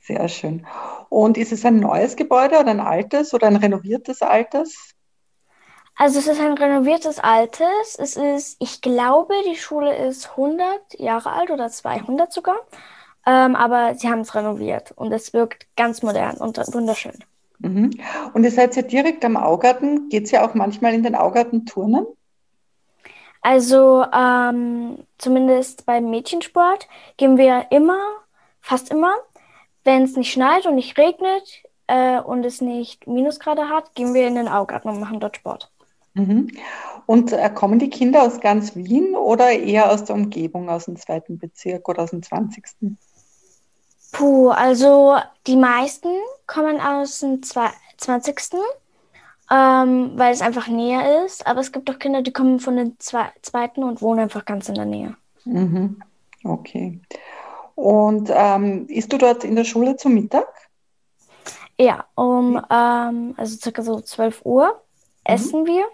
Sehr 0.00 0.28
schön. 0.28 0.66
Und 1.14 1.38
ist 1.38 1.52
es 1.52 1.64
ein 1.64 1.78
neues 1.78 2.16
Gebäude 2.16 2.58
oder 2.58 2.72
ein 2.72 2.80
altes 2.80 3.34
oder 3.34 3.46
ein 3.46 3.54
renoviertes 3.54 4.20
altes? 4.20 4.96
Also 5.94 6.18
es 6.18 6.26
ist 6.26 6.40
ein 6.40 6.54
renoviertes 6.54 7.20
altes. 7.20 7.94
Es 7.96 8.16
ist, 8.16 8.56
ich 8.58 8.80
glaube, 8.80 9.32
die 9.48 9.54
Schule 9.54 9.96
ist 9.96 10.30
100 10.30 10.98
Jahre 10.98 11.30
alt 11.30 11.52
oder 11.52 11.68
200 11.68 12.32
sogar. 12.32 12.56
Ähm, 13.24 13.54
aber 13.54 13.94
sie 13.94 14.08
haben 14.08 14.22
es 14.22 14.34
renoviert 14.34 14.90
und 14.96 15.12
es 15.12 15.32
wirkt 15.32 15.68
ganz 15.76 16.02
modern 16.02 16.36
und 16.38 16.58
wunderschön. 16.74 17.22
Mhm. 17.60 17.92
Und 18.32 18.42
ihr 18.42 18.50
seid 18.50 18.74
ja 18.74 18.82
direkt 18.82 19.24
am 19.24 19.36
Augarten. 19.36 20.08
Geht 20.08 20.24
es 20.24 20.32
ja 20.32 20.44
auch 20.44 20.54
manchmal 20.54 20.94
in 20.94 21.04
den 21.04 21.14
Augarten 21.14 21.64
turnen? 21.64 22.08
Also 23.40 24.04
ähm, 24.12 24.98
zumindest 25.18 25.86
beim 25.86 26.10
Mädchensport 26.10 26.88
gehen 27.16 27.38
wir 27.38 27.66
immer, 27.70 28.00
fast 28.60 28.90
immer, 28.90 29.14
wenn 29.84 30.02
es 30.02 30.16
nicht 30.16 30.32
schneit 30.32 30.66
und 30.66 30.74
nicht 30.74 30.98
regnet 30.98 31.62
äh, 31.86 32.18
und 32.20 32.44
es 32.44 32.60
nicht 32.60 33.06
Minusgrade 33.06 33.68
hat, 33.68 33.94
gehen 33.94 34.14
wir 34.14 34.26
in 34.26 34.34
den 34.34 34.48
Augarten 34.48 34.88
und 34.88 35.00
machen 35.00 35.20
dort 35.20 35.36
Sport. 35.36 35.70
Mhm. 36.14 36.50
Und 37.06 37.32
äh, 37.32 37.50
kommen 37.50 37.78
die 37.78 37.90
Kinder 37.90 38.22
aus 38.22 38.40
ganz 38.40 38.74
Wien 38.76 39.14
oder 39.14 39.50
eher 39.50 39.90
aus 39.90 40.04
der 40.04 40.14
Umgebung, 40.14 40.68
aus 40.70 40.86
dem 40.86 40.96
zweiten 40.96 41.38
Bezirk 41.38 41.88
oder 41.88 42.02
aus 42.02 42.10
dem 42.10 42.22
20. 42.22 42.64
Puh, 44.12 44.50
also 44.50 45.16
die 45.46 45.56
meisten 45.56 46.08
kommen 46.46 46.80
aus 46.80 47.18
dem 47.18 47.42
20. 47.42 48.40
Ähm, 49.50 50.12
weil 50.14 50.32
es 50.32 50.40
einfach 50.40 50.68
näher 50.68 51.24
ist. 51.26 51.46
Aber 51.46 51.60
es 51.60 51.72
gibt 51.72 51.90
auch 51.90 51.98
Kinder, 51.98 52.22
die 52.22 52.32
kommen 52.32 52.60
von 52.60 52.76
den 52.76 52.98
Zwe 52.98 53.26
zweiten 53.42 53.82
und 53.82 54.00
wohnen 54.00 54.20
einfach 54.20 54.44
ganz 54.44 54.68
in 54.68 54.76
der 54.76 54.86
Nähe. 54.86 55.16
Mhm. 55.44 56.00
Okay. 56.44 57.00
Und 57.74 58.30
ähm, 58.32 58.86
isst 58.88 59.12
du 59.12 59.18
dort 59.18 59.44
in 59.44 59.56
der 59.56 59.64
Schule 59.64 59.96
zum 59.96 60.14
Mittag? 60.14 60.46
Ja, 61.78 62.04
um 62.14 62.56
ähm, 62.70 63.34
also 63.36 63.56
circa 63.56 63.82
so 63.82 64.00
12 64.00 64.42
Uhr 64.44 64.66
mhm. 64.66 64.72
essen 65.24 65.66
wir 65.66 65.84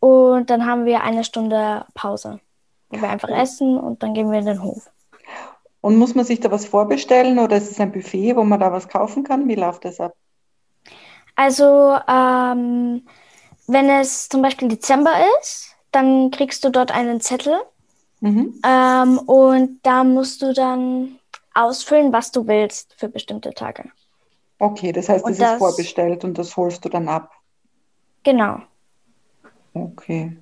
und 0.00 0.50
dann 0.50 0.66
haben 0.66 0.84
wir 0.84 1.02
eine 1.02 1.24
Stunde 1.24 1.86
Pause, 1.94 2.40
wo 2.90 3.00
wir 3.00 3.08
einfach 3.08 3.28
essen 3.28 3.78
und 3.78 4.02
dann 4.02 4.12
gehen 4.14 4.30
wir 4.30 4.40
in 4.40 4.46
den 4.46 4.62
Hof. 4.62 4.90
Und 5.80 5.96
muss 5.96 6.14
man 6.14 6.24
sich 6.24 6.40
da 6.40 6.50
was 6.50 6.64
vorbestellen 6.64 7.38
oder 7.38 7.56
ist 7.56 7.70
es 7.70 7.78
ein 7.78 7.92
Buffet, 7.92 8.36
wo 8.36 8.42
man 8.42 8.58
da 8.58 8.72
was 8.72 8.88
kaufen 8.88 9.22
kann? 9.22 9.48
Wie 9.48 9.54
läuft 9.54 9.84
das 9.84 10.00
ab? 10.00 10.14
Also, 11.36 11.98
ähm, 12.08 13.06
wenn 13.66 13.90
es 13.90 14.28
zum 14.28 14.42
Beispiel 14.42 14.68
Dezember 14.68 15.12
ist, 15.40 15.76
dann 15.90 16.30
kriegst 16.30 16.64
du 16.64 16.70
dort 16.70 16.92
einen 16.92 17.20
Zettel 17.20 17.54
Mhm. 18.24 18.54
Ähm, 18.64 19.18
und 19.18 19.80
da 19.82 20.02
musst 20.02 20.40
du 20.40 20.54
dann 20.54 21.18
ausfüllen, 21.52 22.10
was 22.10 22.32
du 22.32 22.46
willst 22.46 22.94
für 22.94 23.10
bestimmte 23.10 23.52
Tage. 23.52 23.84
Okay, 24.58 24.92
das 24.92 25.10
heißt, 25.10 25.28
das, 25.28 25.36
das 25.36 25.52
ist 25.52 25.58
vorbestellt 25.58 26.24
und 26.24 26.38
das 26.38 26.56
holst 26.56 26.82
du 26.86 26.88
dann 26.88 27.06
ab. 27.06 27.32
Genau. 28.22 28.60
Okay. 29.74 30.38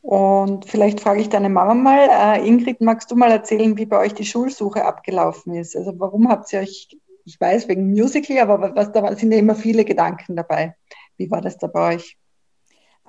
Und 0.00 0.64
vielleicht 0.64 1.00
frage 1.00 1.20
ich 1.20 1.28
deine 1.28 1.50
Mama 1.50 1.74
mal, 1.74 2.08
äh, 2.10 2.48
Ingrid, 2.48 2.80
magst 2.80 3.10
du 3.10 3.14
mal 3.14 3.30
erzählen, 3.30 3.76
wie 3.76 3.84
bei 3.84 3.98
euch 3.98 4.14
die 4.14 4.24
Schulsuche 4.24 4.82
abgelaufen 4.82 5.54
ist? 5.54 5.76
Also 5.76 5.92
warum 5.98 6.30
habt 6.30 6.50
ihr 6.54 6.60
euch, 6.60 6.96
ich 7.26 7.38
weiß 7.38 7.68
wegen 7.68 7.90
Musical, 7.90 8.38
aber 8.38 8.74
was, 8.74 8.90
da 8.92 9.14
sind 9.14 9.32
ja 9.32 9.38
immer 9.38 9.54
viele 9.54 9.84
Gedanken 9.84 10.34
dabei. 10.34 10.74
Wie 11.18 11.30
war 11.30 11.42
das 11.42 11.58
da 11.58 11.66
bei 11.66 11.96
euch? 11.96 12.16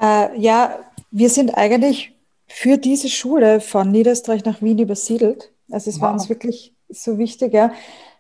Äh, 0.01 0.38
ja, 0.38 0.79
wir 1.10 1.29
sind 1.29 1.51
eigentlich 1.51 2.17
für 2.48 2.77
diese 2.77 3.10
Schule 3.10 3.60
von 3.60 3.92
Niederösterreich 3.92 4.46
nach 4.46 4.62
Wien 4.62 4.80
übersiedelt. 4.80 5.51
Also 5.70 5.89
es 5.89 5.98
wow. 5.98 6.04
war 6.04 6.13
uns 6.13 6.30
wirklich 6.30 6.74
so 6.89 7.18
wichtig, 7.18 7.54
ja. 7.54 7.72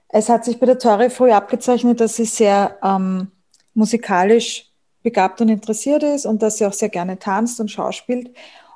Es 0.09 0.29
hat 0.29 0.45
sich 0.45 0.59
bei 0.59 0.65
der 0.65 0.79
Tori 0.79 1.09
früh 1.09 1.31
abgezeichnet, 1.31 1.99
dass 1.99 2.15
sie 2.15 2.25
sehr 2.25 2.77
ähm, 2.83 3.27
musikalisch 3.73 4.71
begabt 5.03 5.41
und 5.41 5.49
interessiert 5.49 6.03
ist 6.03 6.25
und 6.25 6.41
dass 6.41 6.57
sie 6.57 6.65
auch 6.65 6.73
sehr 6.73 6.89
gerne 6.89 7.19
tanzt 7.19 7.59
und 7.59 7.69
schauspielt. 7.69 8.31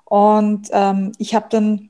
Und 0.05 0.70
ähm, 0.72 1.13
ich 1.17 1.36
habe 1.36 1.48
dann 1.50 1.89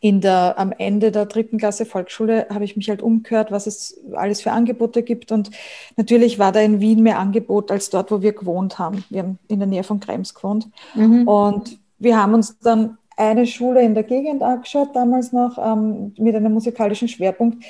in 0.00 0.22
der, 0.22 0.58
am 0.58 0.72
Ende 0.72 1.12
der 1.12 1.26
dritten 1.26 1.58
Klasse 1.58 1.84
Volksschule 1.84 2.46
habe 2.48 2.64
ich 2.64 2.76
mich 2.76 2.88
halt 2.88 3.02
umgehört, 3.02 3.50
was 3.50 3.66
es 3.66 4.00
alles 4.14 4.40
für 4.40 4.52
Angebote 4.52 5.02
gibt. 5.02 5.30
Und 5.30 5.50
natürlich 5.96 6.38
war 6.38 6.52
da 6.52 6.60
in 6.60 6.80
Wien 6.80 7.02
mehr 7.02 7.18
Angebot 7.18 7.70
als 7.70 7.90
dort, 7.90 8.10
wo 8.10 8.22
wir 8.22 8.32
gewohnt 8.32 8.78
haben. 8.78 9.04
Wir 9.10 9.22
haben 9.22 9.38
in 9.48 9.58
der 9.58 9.68
Nähe 9.68 9.84
von 9.84 10.00
Krems 10.00 10.34
gewohnt. 10.34 10.68
Mhm. 10.94 11.28
Und 11.28 11.79
wir 12.00 12.16
haben 12.16 12.34
uns 12.34 12.58
dann 12.58 12.98
eine 13.16 13.46
Schule 13.46 13.82
in 13.82 13.94
der 13.94 14.02
Gegend 14.02 14.42
angeschaut, 14.42 14.96
damals 14.96 15.32
noch, 15.32 15.58
ähm, 15.58 16.14
mit 16.18 16.34
einem 16.34 16.52
musikalischen 16.52 17.06
Schwerpunkt. 17.06 17.62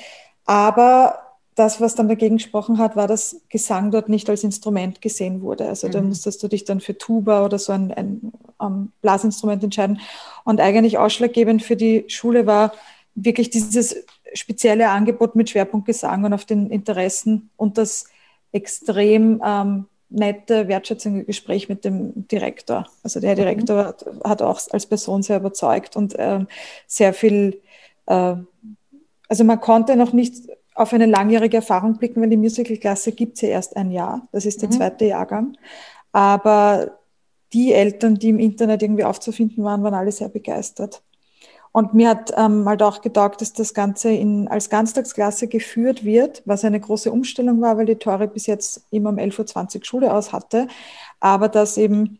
Aber 0.45 1.19
das, 1.55 1.81
was 1.81 1.95
dann 1.95 2.07
dagegen 2.07 2.37
gesprochen 2.37 2.77
hat, 2.77 2.95
war, 2.95 3.07
dass 3.07 3.41
Gesang 3.49 3.91
dort 3.91 4.07
nicht 4.07 4.29
als 4.29 4.43
Instrument 4.43 5.01
gesehen 5.01 5.41
wurde. 5.41 5.67
Also 5.67 5.87
mhm. 5.87 5.91
da 5.91 6.01
musstest 6.01 6.41
du 6.41 6.47
dich 6.47 6.63
dann 6.63 6.79
für 6.79 6.97
Tuba 6.97 7.45
oder 7.45 7.59
so 7.59 7.73
ein, 7.73 7.91
ein, 7.93 8.31
ein 8.57 8.91
Blasinstrument 9.01 9.63
entscheiden. 9.63 9.99
Und 10.45 10.61
eigentlich 10.61 10.97
ausschlaggebend 10.97 11.61
für 11.61 11.75
die 11.75 12.05
Schule 12.07 12.47
war 12.47 12.71
wirklich 13.13 13.49
dieses 13.49 13.97
spezielle 14.33 14.89
Angebot 14.89 15.35
mit 15.35 15.49
Schwerpunkt 15.49 15.85
Gesang 15.85 16.23
und 16.23 16.33
auf 16.33 16.45
den 16.45 16.69
Interessen 16.69 17.49
und 17.57 17.77
das 17.77 18.05
extrem 18.53 19.41
ähm, 19.45 19.85
nette, 20.11 20.67
wertschätzende 20.67 21.23
Gespräch 21.23 21.69
mit 21.69 21.85
dem 21.85 22.27
Direktor. 22.27 22.87
Also 23.03 23.19
der 23.19 23.35
Direktor 23.35 23.95
mhm. 24.05 24.23
hat, 24.23 24.41
auch 24.41 24.59
als 24.71 24.85
Person 24.85 25.23
sehr 25.23 25.37
überzeugt 25.37 25.95
und 25.95 26.15
ähm, 26.17 26.47
sehr 26.85 27.13
viel, 27.13 27.61
äh, 28.05 28.35
also 29.27 29.43
man 29.43 29.61
konnte 29.61 29.95
noch 29.95 30.13
nicht 30.13 30.35
auf 30.75 30.93
eine 30.93 31.05
langjährige 31.05 31.57
Erfahrung 31.57 31.97
blicken, 31.97 32.21
weil 32.21 32.29
die 32.29 32.37
Musicalklasse 32.37 33.11
gibt 33.13 33.35
es 33.35 33.41
ja 33.41 33.49
erst 33.49 33.75
ein 33.75 33.91
Jahr. 33.91 34.27
Das 34.31 34.45
ist 34.45 34.61
der 34.61 34.69
mhm. 34.69 34.73
zweite 34.73 35.05
Jahrgang. 35.05 35.57
Aber 36.11 36.97
die 37.53 37.73
Eltern, 37.73 38.15
die 38.15 38.29
im 38.29 38.39
Internet 38.39 38.81
irgendwie 38.81 39.03
aufzufinden 39.03 39.63
waren, 39.63 39.83
waren 39.83 39.93
alle 39.93 40.11
sehr 40.11 40.29
begeistert. 40.29 41.01
Und 41.73 41.93
mir 41.93 42.09
hat 42.09 42.33
ähm, 42.35 42.67
halt 42.67 42.83
auch 42.83 43.01
getaugt, 43.01 43.39
dass 43.39 43.53
das 43.53 43.73
Ganze 43.73 44.11
in, 44.11 44.47
als 44.49 44.69
Ganztagsklasse 44.69 45.47
geführt 45.47 46.03
wird, 46.03 46.41
was 46.45 46.65
eine 46.65 46.79
große 46.79 47.11
Umstellung 47.11 47.61
war, 47.61 47.77
weil 47.77 47.85
die 47.85 47.95
Tore 47.95 48.27
bis 48.27 48.45
jetzt 48.45 48.85
immer 48.91 49.09
um 49.09 49.17
11.20 49.17 49.77
Uhr 49.77 49.85
Schule 49.85 50.13
aus 50.13 50.33
hatte. 50.33 50.67
Aber 51.21 51.47
dass 51.47 51.77
eben 51.77 52.19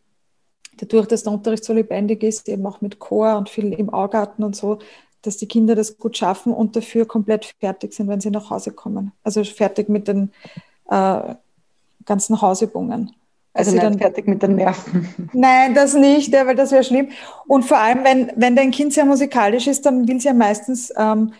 dadurch, 0.77 1.07
dass 1.07 1.23
der 1.23 1.33
Unterricht 1.33 1.65
so 1.65 1.73
lebendig 1.73 2.23
ist, 2.23 2.47
eben 2.47 2.65
auch 2.65 2.79
mit 2.79 2.99
Chor 2.99 3.37
und 3.37 3.49
viel 3.49 3.73
im 3.73 3.89
Augarten 3.89 4.43
und 4.43 4.55
so, 4.55 4.79
dass 5.21 5.37
die 5.37 5.47
Kinder 5.47 5.75
das 5.75 5.97
gut 5.97 6.17
schaffen 6.17 6.53
und 6.53 6.75
dafür 6.75 7.05
komplett 7.05 7.53
fertig 7.59 7.93
sind, 7.93 8.07
wenn 8.07 8.21
sie 8.21 8.31
nach 8.31 8.49
Hause 8.49 8.71
kommen. 8.71 9.11
Also 9.23 9.43
fertig 9.43 9.89
mit 9.89 10.07
den 10.07 10.31
äh, 10.89 11.35
ganzen 12.05 12.41
Hausübungen. 12.41 13.11
Also 13.53 13.71
nicht 13.71 13.83
dann, 13.83 13.97
fertig 13.97 14.27
mit 14.27 14.41
den 14.41 14.55
Nerven. 14.55 15.09
Nein, 15.33 15.73
das 15.73 15.93
nicht, 15.93 16.31
weil 16.31 16.55
das 16.55 16.71
wäre 16.71 16.83
schlimm. 16.83 17.09
Und 17.47 17.63
vor 17.65 17.77
allem, 17.77 18.03
wenn, 18.03 18.31
wenn 18.35 18.55
dein 18.55 18.71
Kind 18.71 18.93
sehr 18.93 19.05
musikalisch 19.05 19.67
ist, 19.67 19.85
dann 19.85 20.07
will 20.07 20.21
sie 20.21 20.29
ja 20.29 20.33
meistens 20.33 20.93
ähm, 20.97 21.33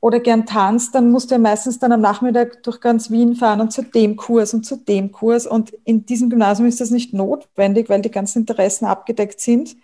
oder 0.00 0.20
gern 0.20 0.46
tanzt, 0.46 0.94
dann 0.94 1.10
musst 1.10 1.30
du 1.30 1.34
ja 1.34 1.38
meistens 1.40 1.78
dann 1.78 1.90
am 1.90 2.00
Nachmittag 2.00 2.62
durch 2.62 2.80
ganz 2.80 3.10
Wien 3.10 3.34
fahren 3.34 3.60
und 3.60 3.72
zu 3.72 3.82
dem 3.82 4.16
Kurs 4.16 4.54
und 4.54 4.64
zu 4.64 4.76
dem 4.76 5.10
Kurs. 5.10 5.46
Und 5.46 5.70
in 5.84 6.06
diesem 6.06 6.30
Gymnasium 6.30 6.68
ist 6.68 6.80
das 6.80 6.90
nicht 6.90 7.14
notwendig, 7.14 7.88
weil 7.88 8.02
die 8.02 8.10
ganzen 8.10 8.40
Interessen 8.40 8.84
abgedeckt 8.84 9.40
sind. 9.40 9.76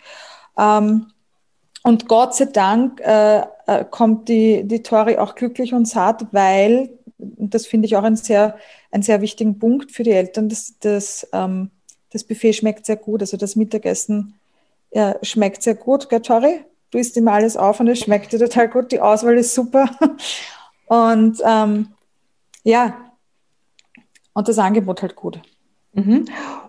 Ähm, 0.56 1.06
und 1.82 2.08
Gott 2.08 2.34
sei 2.34 2.46
Dank 2.46 3.00
äh, 3.00 3.40
äh, 3.66 3.84
kommt 3.90 4.28
die, 4.28 4.64
die 4.64 4.82
Tori 4.82 5.18
auch 5.18 5.34
glücklich 5.34 5.74
und 5.74 5.86
satt, 5.86 6.26
weil, 6.32 6.90
und 7.44 7.54
das 7.54 7.66
finde 7.66 7.84
ich 7.86 7.94
auch 7.96 8.02
ein 8.02 8.16
sehr, 8.16 8.56
einen 8.90 9.02
sehr 9.02 9.20
wichtigen 9.20 9.58
Punkt 9.58 9.92
für 9.92 10.02
die 10.02 10.12
Eltern, 10.12 10.48
das, 10.48 10.78
das, 10.80 11.28
ähm, 11.34 11.70
das 12.10 12.24
Buffet 12.24 12.54
schmeckt 12.54 12.86
sehr 12.86 12.96
gut. 12.96 13.20
Also 13.20 13.36
das 13.36 13.54
Mittagessen 13.54 14.38
ja, 14.90 15.16
schmeckt 15.22 15.62
sehr 15.62 15.74
gut, 15.74 16.08
gell, 16.08 16.22
Tori? 16.22 16.64
Du 16.90 16.98
isst 16.98 17.18
immer 17.18 17.32
alles 17.32 17.56
auf 17.56 17.80
und 17.80 17.88
es 17.88 17.98
schmeckt 17.98 18.32
dir 18.32 18.38
total 18.38 18.68
gut. 18.70 18.92
Die 18.92 19.00
Auswahl 19.00 19.36
ist 19.36 19.54
super. 19.54 19.90
Und 20.86 21.38
ähm, 21.44 21.88
ja, 22.62 23.10
und 24.34 24.48
das 24.48 24.58
Angebot 24.58 25.00
halt 25.00 25.16
gut. 25.16 25.40
Mhm. 25.94 26.26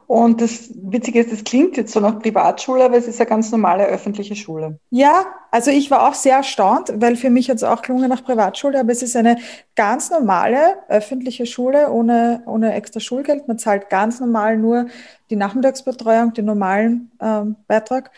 Und 0.07 0.39
das 0.39 0.69
Witzige 0.75 1.19
ist, 1.21 1.31
das 1.31 1.43
klingt 1.43 1.77
jetzt 1.77 1.91
so 1.91 1.99
nach 1.99 2.19
Privatschule, 2.19 2.85
aber 2.85 2.95
es 2.95 3.07
ist 3.07 3.19
eine 3.19 3.29
ganz 3.29 3.51
normale 3.51 3.85
öffentliche 3.85 4.35
Schule. 4.35 4.79
Ja, 4.91 5.25
also 5.49 5.71
ich 5.71 5.89
war 5.89 6.07
auch 6.07 6.13
sehr 6.13 6.37
erstaunt, 6.37 6.93
weil 6.97 7.15
für 7.15 7.31
mich 7.31 7.49
hat 7.49 7.57
es 7.57 7.63
auch 7.63 7.81
gelungen 7.81 8.09
nach 8.09 8.23
Privatschule, 8.23 8.79
aber 8.79 8.91
es 8.91 9.01
ist 9.01 9.15
eine 9.15 9.37
ganz 9.75 10.11
normale 10.11 10.77
öffentliche 10.89 11.47
Schule 11.47 11.89
ohne, 11.91 12.43
ohne 12.45 12.73
extra 12.73 12.99
Schulgeld. 12.99 13.47
Man 13.47 13.57
zahlt 13.57 13.89
ganz 13.89 14.19
normal 14.19 14.57
nur 14.57 14.87
die 15.31 15.35
Nachmittagsbetreuung, 15.35 16.33
den 16.33 16.45
normalen 16.45 17.11
ähm, 17.19 17.55
Beitrag. 17.67 18.11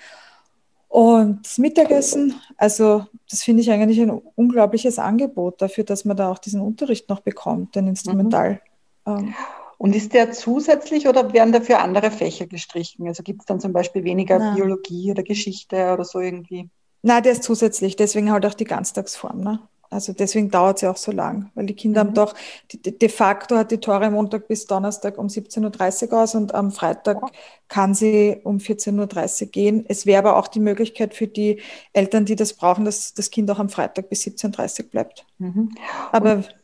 Und 0.89 1.45
das 1.45 1.57
Mittagessen, 1.57 2.35
also 2.57 3.05
das 3.29 3.43
finde 3.43 3.61
ich 3.61 3.71
eigentlich 3.71 4.01
ein 4.01 4.09
unglaubliches 4.09 4.99
Angebot 4.99 5.61
dafür, 5.61 5.83
dass 5.83 6.05
man 6.05 6.17
da 6.17 6.31
auch 6.31 6.39
diesen 6.39 6.61
Unterricht 6.61 7.07
noch 7.07 7.21
bekommt, 7.21 7.75
den 7.75 7.87
Instrumental. 7.87 8.61
Mhm. 9.05 9.17
Ähm, 9.17 9.35
und 9.77 9.95
ist 9.95 10.13
der 10.13 10.31
zusätzlich 10.31 11.07
oder 11.07 11.33
werden 11.33 11.53
dafür 11.53 11.79
andere 11.79 12.11
Fächer 12.11 12.47
gestrichen? 12.47 13.07
Also 13.07 13.23
gibt 13.23 13.41
es 13.41 13.45
dann 13.45 13.59
zum 13.59 13.73
Beispiel 13.73 14.03
weniger 14.03 14.39
Nein. 14.39 14.55
Biologie 14.55 15.11
oder 15.11 15.23
Geschichte 15.23 15.93
oder 15.93 16.03
so 16.03 16.19
irgendwie? 16.19 16.69
Nein, 17.03 17.23
der 17.23 17.33
ist 17.33 17.43
zusätzlich, 17.43 17.95
deswegen 17.95 18.31
halt 18.31 18.45
auch 18.45 18.55
die 18.55 18.65
Ganztagsform. 18.65 19.41
Ne? 19.41 19.59
Also 19.89 20.11
deswegen 20.11 20.51
dauert 20.51 20.77
es 20.77 20.81
ja 20.81 20.91
auch 20.91 20.97
so 20.97 21.11
lang, 21.11 21.49
weil 21.55 21.65
die 21.65 21.75
Kinder 21.75 22.03
mhm. 22.03 22.07
haben 22.09 22.13
doch, 22.15 22.35
de, 22.73 23.09
facto 23.09 23.55
hat 23.55 23.71
die 23.71 23.77
Tore 23.77 24.09
Montag 24.11 24.47
bis 24.47 24.65
Donnerstag 24.65 25.17
um 25.17 25.27
17.30 25.27 26.11
Uhr 26.11 26.21
aus 26.23 26.35
und 26.35 26.53
am 26.53 26.71
Freitag 26.71 27.21
ja. 27.21 27.29
kann 27.69 27.93
sie 27.93 28.41
um 28.43 28.57
14.30 28.57 29.41
Uhr 29.43 29.51
gehen. 29.51 29.85
Es 29.87 30.05
wäre 30.05 30.19
aber 30.19 30.37
auch 30.37 30.47
die 30.49 30.59
Möglichkeit 30.59 31.13
für 31.13 31.27
die 31.27 31.61
Eltern, 31.93 32.25
die 32.25 32.35
das 32.35 32.53
brauchen, 32.53 32.83
dass 32.83 33.13
das 33.13 33.31
Kind 33.31 33.49
auch 33.49 33.59
am 33.59 33.69
Freitag 33.69 34.09
bis 34.09 34.23
17.30 34.23 34.83
Uhr 34.83 34.89
bleibt. 34.89 35.25
Mhm. 35.37 35.71
Aber 36.11 36.33
und, 36.33 36.55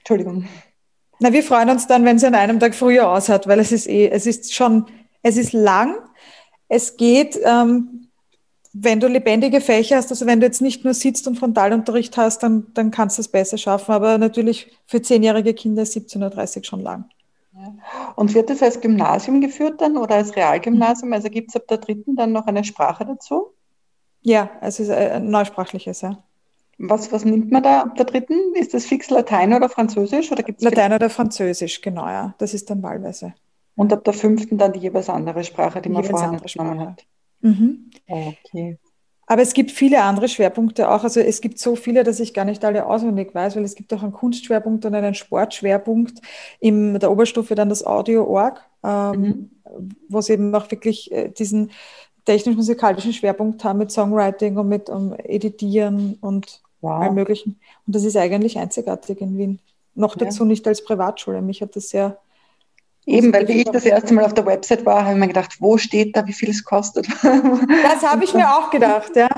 Entschuldigung. 0.00 0.46
Na, 1.20 1.32
wir 1.32 1.42
freuen 1.42 1.70
uns 1.70 1.86
dann, 1.86 2.04
wenn 2.04 2.18
sie 2.18 2.26
an 2.26 2.34
einem 2.34 2.60
Tag 2.60 2.74
früher 2.74 3.10
aus 3.10 3.28
hat, 3.28 3.46
weil 3.48 3.58
es 3.58 3.72
ist 3.72 3.88
eh, 3.88 4.08
es 4.08 4.26
ist 4.26 4.54
schon, 4.54 4.86
es 5.22 5.36
ist 5.36 5.52
lang. 5.52 5.96
Es 6.68 6.96
geht, 6.96 7.38
ähm, 7.44 8.08
wenn 8.72 9.00
du 9.00 9.08
lebendige 9.08 9.60
Fächer 9.60 9.96
hast, 9.96 10.10
also 10.10 10.26
wenn 10.26 10.40
du 10.40 10.46
jetzt 10.46 10.60
nicht 10.60 10.84
nur 10.84 10.94
sitzt 10.94 11.26
und 11.26 11.38
Frontalunterricht 11.38 12.16
hast, 12.16 12.42
dann, 12.42 12.66
dann 12.74 12.90
kannst 12.90 13.18
du 13.18 13.22
es 13.22 13.28
besser 13.28 13.58
schaffen. 13.58 13.92
Aber 13.92 14.18
natürlich 14.18 14.70
für 14.86 15.02
zehnjährige 15.02 15.54
Kinder 15.54 15.82
ist 15.82 15.96
17.30 15.96 16.58
Uhr 16.58 16.64
schon 16.64 16.80
lang. 16.80 17.04
Und 18.14 18.34
wird 18.34 18.50
das 18.50 18.62
als 18.62 18.80
Gymnasium 18.80 19.40
geführt 19.40 19.80
dann 19.80 19.96
oder 19.96 20.16
als 20.16 20.36
Realgymnasium? 20.36 21.12
Also 21.12 21.28
gibt 21.28 21.50
es 21.50 21.56
ab 21.56 21.66
der 21.68 21.78
dritten 21.78 22.14
dann 22.14 22.32
noch 22.32 22.46
eine 22.46 22.62
Sprache 22.62 23.04
dazu? 23.04 23.52
Ja, 24.22 24.50
es 24.60 24.78
ist 24.78 24.90
ein 24.90 25.30
neusprachliches, 25.30 26.02
ja. 26.02 26.22
Was, 26.78 27.10
was 27.10 27.24
nimmt 27.24 27.50
man 27.50 27.62
da 27.62 27.82
ab 27.82 27.96
der 27.96 28.06
dritten? 28.06 28.54
Ist 28.54 28.72
das 28.72 28.86
fix 28.86 29.10
Latein 29.10 29.52
oder 29.52 29.68
Französisch? 29.68 30.30
Oder 30.30 30.44
gibt's 30.44 30.62
Latein 30.62 30.92
oder 30.92 31.10
Französisch, 31.10 31.80
genau, 31.80 32.06
ja. 32.06 32.34
Das 32.38 32.54
ist 32.54 32.70
dann 32.70 32.82
wahlweise. 32.82 33.34
Und 33.74 33.92
ab 33.92 34.04
der 34.04 34.12
fünften 34.12 34.58
dann 34.58 34.72
die 34.72 34.80
jeweils 34.80 35.08
andere 35.08 35.44
Sprache, 35.44 35.80
die 35.80 35.88
man 35.88 36.04
vorher 36.04 36.40
genommen 36.40 36.80
hat. 36.80 37.04
Mhm. 37.40 37.90
Okay. 38.06 38.78
Aber 39.26 39.42
es 39.42 39.52
gibt 39.52 39.70
viele 39.70 40.02
andere 40.02 40.26
Schwerpunkte 40.26 40.90
auch. 40.90 41.04
Also 41.04 41.20
es 41.20 41.40
gibt 41.42 41.58
so 41.58 41.76
viele, 41.76 42.02
dass 42.02 42.18
ich 42.18 42.32
gar 42.32 42.46
nicht 42.46 42.64
alle 42.64 42.86
auswendig 42.86 43.34
weiß, 43.34 43.56
weil 43.56 43.64
es 43.64 43.74
gibt 43.74 43.92
auch 43.92 44.02
einen 44.02 44.12
Kunstschwerpunkt 44.12 44.86
und 44.86 44.94
einen 44.94 45.14
Sportschwerpunkt. 45.14 46.20
In 46.60 46.98
der 46.98 47.10
Oberstufe 47.10 47.54
dann 47.54 47.68
das 47.68 47.84
Audio-Org, 47.84 48.64
ähm, 48.82 49.20
mhm. 49.20 49.50
wo 50.08 50.18
es 50.18 50.30
eben 50.30 50.54
auch 50.54 50.70
wirklich 50.70 51.12
äh, 51.12 51.28
diesen 51.28 51.70
technisch-musikalischen 52.24 53.12
Schwerpunkt 53.12 53.62
haben 53.64 53.78
mit 53.78 53.90
Songwriting 53.90 54.56
und 54.56 54.68
mit 54.68 54.88
um, 54.88 55.14
Editieren 55.14 56.16
und 56.20 56.62
wow. 56.80 57.02
allem 57.02 57.14
Möglichen. 57.14 57.58
Und 57.86 57.94
das 57.94 58.04
ist 58.04 58.16
eigentlich 58.16 58.58
einzigartig 58.58 59.20
in 59.20 59.36
Wien. 59.38 59.58
Noch 59.94 60.16
ja. 60.16 60.26
dazu 60.26 60.44
nicht 60.44 60.66
als 60.66 60.84
Privatschule. 60.84 61.42
Mich 61.42 61.62
hat 61.62 61.76
das 61.76 61.88
sehr. 61.90 62.18
Eben, 63.06 63.32
weil 63.32 63.48
wie 63.48 63.62
ich 63.62 63.64
das 63.64 63.86
erste 63.86 64.12
Mal 64.12 64.26
auf 64.26 64.34
der 64.34 64.44
Website 64.44 64.84
war, 64.84 65.04
habe 65.04 65.14
ich 65.14 65.20
mir 65.20 65.28
gedacht, 65.28 65.56
wo 65.60 65.78
steht 65.78 66.14
da, 66.14 66.26
wie 66.26 66.34
viel 66.34 66.50
es 66.50 66.62
kostet? 66.62 67.08
Das 67.82 68.02
habe 68.02 68.22
ich 68.22 68.34
mir 68.34 68.48
auch 68.54 68.70
gedacht, 68.70 69.16
ja. 69.16 69.28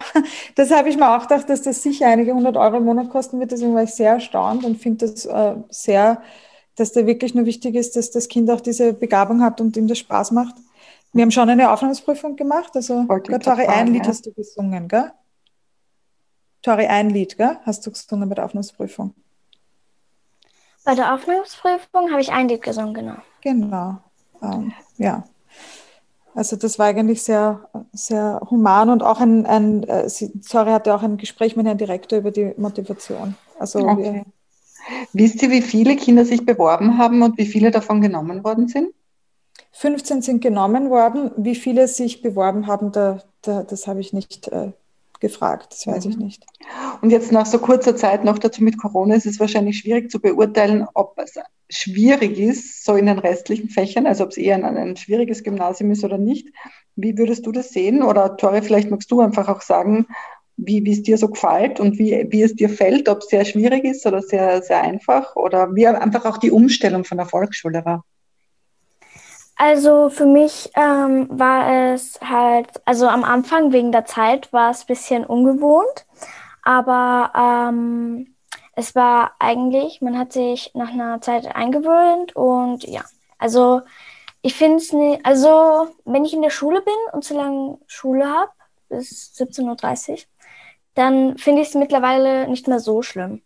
Das 0.56 0.72
habe 0.72 0.88
ich 0.88 0.96
mir 0.96 1.16
auch 1.16 1.22
gedacht, 1.22 1.48
dass 1.48 1.62
das 1.62 1.82
sicher 1.82 2.08
einige 2.08 2.34
hundert 2.34 2.56
Euro 2.56 2.78
im 2.78 2.84
Monat 2.84 3.10
kosten 3.10 3.38
wird. 3.38 3.52
Deswegen 3.52 3.74
war 3.74 3.84
ich 3.84 3.94
sehr 3.94 4.14
erstaunt 4.14 4.64
und 4.64 4.76
finde 4.78 5.06
das 5.06 5.24
äh, 5.24 5.54
sehr, 5.68 6.20
dass 6.74 6.92
da 6.92 7.06
wirklich 7.06 7.34
nur 7.34 7.46
wichtig 7.46 7.76
ist, 7.76 7.94
dass 7.94 8.10
das 8.10 8.26
Kind 8.26 8.50
auch 8.50 8.60
diese 8.60 8.92
Begabung 8.92 9.40
hat 9.40 9.60
und 9.60 9.76
ihm 9.76 9.86
das 9.86 9.98
Spaß 9.98 10.32
macht. 10.32 10.56
Wir 11.12 11.22
haben 11.22 11.30
schon 11.30 11.48
eine 11.48 11.70
Aufnahmsprüfung 11.70 12.36
gemacht. 12.36 12.72
Also, 12.74 13.06
Tori, 13.06 13.66
ein 13.66 13.92
Lied 13.92 14.04
ja. 14.04 14.10
hast 14.10 14.26
du 14.26 14.32
gesungen, 14.32 14.88
gell? 14.88 15.12
Tori, 16.62 16.86
ein 16.86 17.10
Lied, 17.10 17.36
gell? 17.36 17.58
Hast 17.64 17.86
du 17.86 17.90
gesungen 17.90 18.28
bei 18.28 18.34
der 18.34 18.44
Aufnahmsprüfung? 18.44 19.14
Bei 20.84 20.94
der 20.94 21.14
Aufnahmsprüfung 21.14 22.10
habe 22.10 22.20
ich 22.20 22.32
ein 22.32 22.48
Lied 22.48 22.62
gesungen, 22.62 22.94
genau. 22.94 23.16
Genau. 23.42 23.98
Ähm, 24.42 24.72
ja. 24.98 25.24
Also 26.34 26.56
das 26.56 26.78
war 26.78 26.86
eigentlich 26.86 27.22
sehr, 27.22 27.68
sehr 27.92 28.40
human 28.50 28.90
und 28.90 29.02
auch 29.02 29.20
ein, 29.20 29.46
ein 29.46 29.82
äh, 29.84 30.08
Sorry 30.08 30.70
hatte 30.70 30.94
auch 30.94 31.02
ein 31.02 31.16
Gespräch 31.16 31.56
mit 31.56 31.66
Herrn 31.66 31.78
Direktor 31.78 32.18
über 32.18 32.30
die 32.30 32.54
Motivation. 32.56 33.34
Also 33.58 33.80
okay. 33.80 34.24
Wisst 35.12 35.42
ihr, 35.42 35.50
wie 35.50 35.62
viele 35.62 35.96
Kinder 35.96 36.24
sich 36.24 36.46
beworben 36.46 36.98
haben 36.98 37.22
und 37.22 37.36
wie 37.36 37.46
viele 37.46 37.70
davon 37.70 38.00
genommen 38.00 38.44
worden 38.44 38.68
sind? 38.68 38.88
15 39.72 40.22
sind 40.22 40.40
genommen 40.40 40.90
worden. 40.90 41.30
Wie 41.36 41.54
viele 41.54 41.88
sich 41.88 42.22
beworben 42.22 42.66
haben, 42.66 42.92
da, 42.92 43.22
da 43.42 43.62
das 43.62 43.86
habe 43.86 44.00
ich 44.00 44.12
nicht 44.12 44.48
äh, 44.48 44.72
gefragt. 45.20 45.68
Das 45.70 45.86
weiß 45.86 46.06
mhm. 46.06 46.10
ich 46.10 46.16
nicht. 46.18 46.46
Und 47.00 47.10
jetzt 47.10 47.32
nach 47.32 47.46
so 47.46 47.58
kurzer 47.58 47.96
Zeit 47.96 48.24
noch 48.24 48.38
dazu 48.38 48.64
mit 48.64 48.78
Corona 48.78 49.14
ist 49.14 49.26
es 49.26 49.38
wahrscheinlich 49.38 49.78
schwierig 49.78 50.10
zu 50.10 50.20
beurteilen, 50.20 50.86
ob 50.94 51.18
es 51.18 51.38
schwierig 51.68 52.38
ist, 52.38 52.84
so 52.84 52.96
in 52.96 53.06
den 53.06 53.18
restlichen 53.18 53.68
Fächern, 53.68 54.06
also 54.06 54.24
ob 54.24 54.30
es 54.30 54.38
eher 54.38 54.56
ein, 54.56 54.64
ein 54.64 54.96
schwieriges 54.96 55.44
Gymnasium 55.44 55.90
ist 55.92 56.04
oder 56.04 56.18
nicht. 56.18 56.48
Wie 56.96 57.16
würdest 57.16 57.46
du 57.46 57.52
das 57.52 57.70
sehen? 57.70 58.02
Oder 58.02 58.36
Tore, 58.36 58.62
vielleicht 58.62 58.90
magst 58.90 59.10
du 59.10 59.20
einfach 59.20 59.48
auch 59.48 59.60
sagen, 59.60 60.06
wie, 60.56 60.84
wie 60.84 60.92
es 60.92 61.02
dir 61.02 61.16
so 61.16 61.28
gefällt 61.28 61.80
und 61.80 61.98
wie, 61.98 62.26
wie 62.30 62.42
es 62.42 62.54
dir 62.54 62.68
fällt, 62.68 63.08
ob 63.08 63.18
es 63.18 63.28
sehr 63.28 63.44
schwierig 63.44 63.84
ist 63.84 64.06
oder 64.06 64.20
sehr, 64.22 64.62
sehr 64.62 64.82
einfach 64.82 65.36
oder 65.36 65.74
wie 65.74 65.86
einfach 65.86 66.24
auch 66.26 66.38
die 66.38 66.50
Umstellung 66.50 67.04
von 67.04 67.18
der 67.18 67.26
Volksschule 67.26 67.84
war. 67.84 68.04
Also 69.62 70.08
für 70.08 70.24
mich 70.24 70.70
ähm, 70.74 71.26
war 71.30 71.92
es 71.92 72.18
halt, 72.22 72.66
also 72.86 73.06
am 73.08 73.24
Anfang 73.24 73.72
wegen 73.74 73.92
der 73.92 74.06
Zeit 74.06 74.50
war 74.54 74.70
es 74.70 74.84
ein 74.84 74.86
bisschen 74.86 75.26
ungewohnt, 75.26 76.06
aber 76.62 77.30
ähm, 77.36 78.34
es 78.74 78.94
war 78.94 79.32
eigentlich, 79.38 80.00
man 80.00 80.16
hat 80.18 80.32
sich 80.32 80.70
nach 80.72 80.88
einer 80.88 81.20
Zeit 81.20 81.54
eingewöhnt 81.54 82.34
und 82.34 82.84
ja, 82.84 83.02
also 83.36 83.82
ich 84.40 84.54
finde 84.54 84.78
es 84.78 84.94
nicht, 84.94 85.26
also 85.26 85.88
wenn 86.06 86.24
ich 86.24 86.32
in 86.32 86.40
der 86.40 86.48
Schule 86.48 86.80
bin 86.80 86.94
und 87.12 87.24
so 87.24 87.36
lange 87.36 87.76
Schule 87.86 88.26
habe, 88.30 88.52
bis 88.88 89.34
17.30 89.36 90.10
Uhr, 90.12 90.18
dann 90.94 91.36
finde 91.36 91.60
ich 91.60 91.68
es 91.68 91.74
mittlerweile 91.74 92.48
nicht 92.48 92.66
mehr 92.66 92.80
so 92.80 93.02
schlimm, 93.02 93.42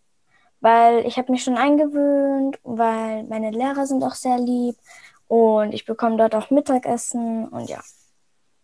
weil 0.61 1.05
ich 1.07 1.19
habe 1.19 1.33
mich 1.33 1.43
schon 1.43 1.59
eingewöhnt, 1.59 2.61
weil 2.63 3.25
meine 3.25 3.51
Lehrer 3.51 3.85
sind 3.87 4.05
auch 4.05 4.15
sehr 4.15 4.39
lieb 4.39 4.77
und 5.29 5.73
ich 5.73 5.85
bekomme 5.85 6.17
dort 6.17 6.35
auch 6.35 6.51
Mittagessen 6.51 7.49
und 7.49 7.69
ja. 7.69 7.81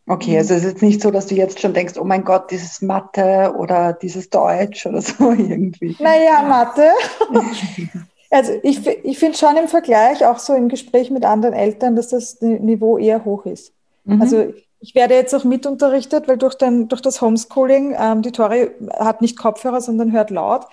Okay, 0.06 0.36
also 0.38 0.54
es 0.54 0.64
ist 0.64 0.70
jetzt 0.70 0.82
nicht 0.82 1.00
so, 1.02 1.10
dass 1.10 1.26
du 1.26 1.36
jetzt 1.36 1.60
schon 1.60 1.72
denkst, 1.72 1.94
oh 1.96 2.04
mein 2.04 2.24
Gott, 2.24 2.50
dieses 2.50 2.82
Mathe 2.82 3.54
oder 3.56 3.92
dieses 3.92 4.28
Deutsch 4.28 4.86
oder 4.86 5.00
so 5.02 5.30
irgendwie. 5.30 5.96
Naja, 6.00 6.42
Mathe. 6.42 6.90
also 8.30 8.52
ich, 8.62 8.84
ich 8.86 9.18
finde 9.18 9.38
schon 9.38 9.56
im 9.56 9.68
Vergleich, 9.68 10.24
auch 10.24 10.38
so 10.38 10.54
im 10.54 10.68
Gespräch 10.68 11.10
mit 11.10 11.24
anderen 11.24 11.54
Eltern, 11.54 11.94
dass 11.94 12.08
das 12.08 12.40
Niveau 12.40 12.98
eher 12.98 13.24
hoch 13.24 13.46
ist. 13.46 13.72
Mhm. 14.04 14.20
Also 14.20 14.52
ich 14.80 14.94
werde 14.94 15.14
jetzt 15.14 15.34
auch 15.34 15.44
mitunterrichtet, 15.44 16.26
weil 16.26 16.38
durch, 16.38 16.54
den, 16.54 16.88
durch 16.88 17.02
das 17.02 17.20
Homeschooling, 17.20 17.94
ähm, 17.96 18.22
die 18.22 18.32
Tori 18.32 18.70
hat 18.98 19.20
nicht 19.20 19.38
Kopfhörer, 19.38 19.80
sondern 19.80 20.10
hört 20.10 20.30
laut 20.30 20.66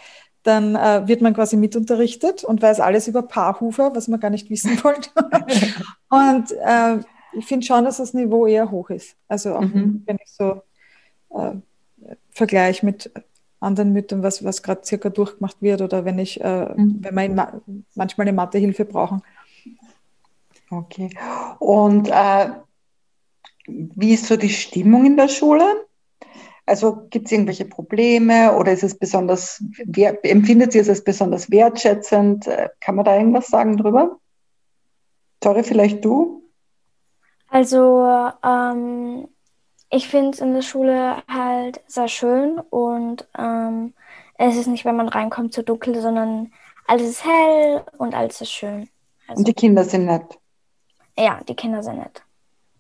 dann 0.44 0.76
äh, 0.76 1.08
wird 1.08 1.22
man 1.22 1.34
quasi 1.34 1.58
mitunterrichtet 1.58 2.44
und 2.44 2.62
weiß 2.62 2.80
alles 2.80 3.08
über 3.08 3.22
Paarhufer, 3.22 3.96
was 3.96 4.08
man 4.08 4.20
gar 4.20 4.30
nicht 4.30 4.50
wissen 4.50 4.72
wollte. 4.84 5.10
und 6.10 6.52
äh, 6.52 7.00
ich 7.34 7.46
finde 7.46 7.66
schon, 7.66 7.86
dass 7.86 7.98
das 7.98 8.14
Niveau 8.14 8.48
eher 8.48 8.72
hoch 8.72 8.90
ist. 8.90 9.16
Also 9.28 9.56
auch 9.56 9.62
mhm. 9.62 10.04
wenn 10.06 10.18
ich 10.24 10.32
so 10.32 10.62
äh, 11.30 11.54
vergleiche 12.32 12.86
mit 12.86 13.12
anderen 13.60 13.94
Müttern, 13.94 14.24
was, 14.24 14.44
was 14.44 14.64
gerade 14.64 14.82
circa 14.86 15.10
durchgemacht 15.10 15.62
wird 15.62 15.82
oder 15.82 16.06
wenn 16.06 16.20
ich, 16.20 16.42
äh, 16.42 16.74
mhm. 16.76 16.98
wenn 17.02 17.16
wir 17.16 17.30
Ma 17.30 17.62
manchmal 17.96 18.28
eine 18.28 18.36
Mathehilfe 18.36 18.86
brauchen. 18.86 19.22
Okay. 20.70 21.10
Und 21.60 22.10
äh, 22.10 22.50
wie 23.68 24.14
ist 24.14 24.28
so 24.28 24.38
die 24.38 24.50
Stimmung 24.50 25.06
in 25.06 25.18
der 25.18 25.28
Schule? 25.28 25.87
Also 26.68 27.08
gibt 27.10 27.28
es 27.28 27.32
irgendwelche 27.32 27.64
Probleme 27.64 28.56
oder 28.58 28.74
ist 28.74 28.84
es 28.84 29.00
besonders, 29.00 29.64
wer, 29.86 30.24
empfindet 30.26 30.74
sie 30.74 30.80
es 30.80 30.90
als 30.90 31.02
besonders 31.02 31.50
wertschätzend? 31.50 32.46
Äh, 32.46 32.70
kann 32.82 32.96
man 32.96 33.06
da 33.06 33.16
irgendwas 33.16 33.48
sagen 33.48 33.78
drüber? 33.78 34.20
Sorry, 35.42 35.64
vielleicht 35.64 36.04
du? 36.04 36.44
Also 37.48 38.06
ähm, 38.44 39.30
ich 39.90 40.10
finde 40.10 40.32
es 40.32 40.42
in 40.42 40.54
der 40.54 40.62
Schule 40.62 41.24
halt 41.30 41.80
sehr 41.88 42.10
schön 42.10 42.60
und 42.70 43.26
ähm, 43.38 43.94
es 44.38 44.58
ist 44.58 44.68
nicht, 44.68 44.84
wenn 44.84 44.98
man 44.98 45.08
reinkommt, 45.08 45.54
zu 45.54 45.64
dunkel, 45.64 46.02
sondern 46.02 46.52
alles 46.86 47.10
ist 47.10 47.26
hell 47.26 47.84
und 47.98 48.14
alles 48.14 48.42
ist 48.42 48.52
schön. 48.52 48.90
Also, 49.28 49.40
und 49.40 49.48
die 49.48 49.54
Kinder 49.54 49.86
sind 49.86 50.06
nett? 50.06 50.38
Ja, 51.18 51.40
die 51.48 51.56
Kinder 51.56 51.82
sind 51.82 52.00
nett. 52.00 52.24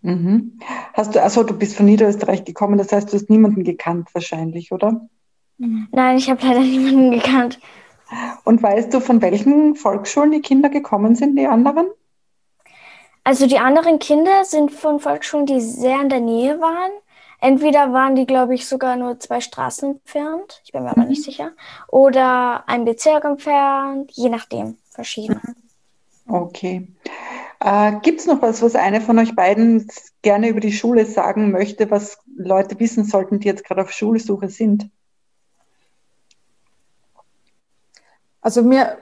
Mhm. 0.02 0.60
Hast 0.94 1.16
du, 1.16 1.22
also 1.22 1.44
du 1.44 1.58
bist 1.58 1.76
von 1.76 1.86
Niederösterreich 1.86 2.44
gekommen, 2.44 2.78
das 2.78 2.92
heißt, 2.92 3.12
du 3.12 3.18
hast 3.18 3.30
niemanden 3.30 3.64
gekannt 3.64 4.10
wahrscheinlich, 4.14 4.72
oder? 4.72 5.08
Nein, 5.58 6.18
ich 6.18 6.30
habe 6.30 6.46
leider 6.46 6.62
niemanden 6.62 7.12
gekannt. 7.12 7.60
Und 8.44 8.62
weißt 8.64 8.94
du, 8.94 9.00
von 9.00 9.22
welchen 9.22 9.76
Volksschulen 9.76 10.32
die 10.32 10.42
Kinder 10.42 10.70
gekommen 10.70 11.16
sind, 11.16 11.36
die 11.36 11.48
anderen? 11.48 11.88
Also 13.24 13.48
die 13.48 13.60
anderen 13.60 14.00
Kinder 14.00 14.46
sind 14.46 14.72
von 14.72 15.00
Volksschulen, 15.00 15.46
die 15.46 15.60
sehr 15.60 16.00
in 16.00 16.10
der 16.10 16.22
Nähe 16.22 16.62
waren. 16.62 16.92
Entweder 17.40 17.92
waren 17.94 18.16
die, 18.16 18.26
glaube 18.26 18.56
ich, 18.56 18.66
sogar 18.66 18.96
nur 18.96 19.20
zwei 19.20 19.42
Straßen 19.42 19.92
entfernt, 19.92 20.62
ich 20.64 20.72
bin 20.72 20.84
mir 20.84 20.92
mhm. 20.92 21.02
aber 21.02 21.10
nicht 21.10 21.24
sicher, 21.24 21.52
oder 21.88 22.64
ein 22.68 22.86
Bezirk 22.86 23.26
entfernt, 23.26 24.12
je 24.14 24.30
nachdem, 24.30 24.78
verschieden. 24.90 25.42
Okay. 26.28 26.88
Äh, 27.60 28.00
Gibt 28.02 28.20
es 28.20 28.28
noch 28.28 28.42
was, 28.42 28.62
was 28.62 28.76
eine 28.76 29.02
von 29.02 29.18
euch 29.20 29.36
beiden 29.36 29.88
gerne 30.22 30.50
über 30.50 30.60
die 30.60 30.72
Schule 30.72 31.06
sagen 31.06 31.52
möchte, 31.52 31.90
was 31.90 32.20
Leute 32.36 32.80
wissen 32.80 33.06
sollten, 33.06 33.40
die 33.40 33.48
jetzt 33.48 33.66
gerade 33.66 33.82
auf 33.82 33.92
Schulsuche 33.92 34.50
sind? 34.50 34.90
Also 38.42 38.62
mir, 38.64 38.98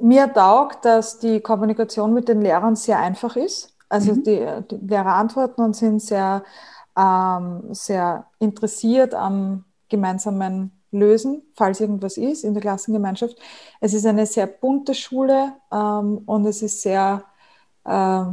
mir 0.00 0.32
taugt, 0.32 0.84
dass 0.84 1.18
die 1.18 1.40
Kommunikation 1.40 2.12
mit 2.12 2.28
den 2.28 2.42
Lehrern 2.42 2.76
sehr 2.76 2.98
einfach 2.98 3.36
ist. 3.36 3.74
Also 3.88 4.12
mhm. 4.12 4.24
die, 4.24 4.46
die, 4.70 4.86
Lehrer 4.86 5.14
antworten 5.14 5.62
und 5.62 5.74
sind 5.74 6.02
sehr, 6.02 6.44
ähm, 6.98 7.62
sehr 7.70 8.26
interessiert 8.38 9.14
am 9.14 9.64
gemeinsamen 9.88 10.72
Lösen, 10.90 11.42
falls 11.54 11.80
irgendwas 11.80 12.16
ist 12.16 12.44
in 12.44 12.54
der 12.54 12.60
Klassengemeinschaft. 12.62 13.38
Es 13.80 13.94
ist 13.94 14.06
eine 14.06 14.26
sehr 14.26 14.46
bunte 14.46 14.94
Schule 14.94 15.54
ähm, 15.72 16.22
und 16.26 16.46
es 16.46 16.62
ist 16.62 16.82
sehr 16.82 17.24
äh, 17.88 18.24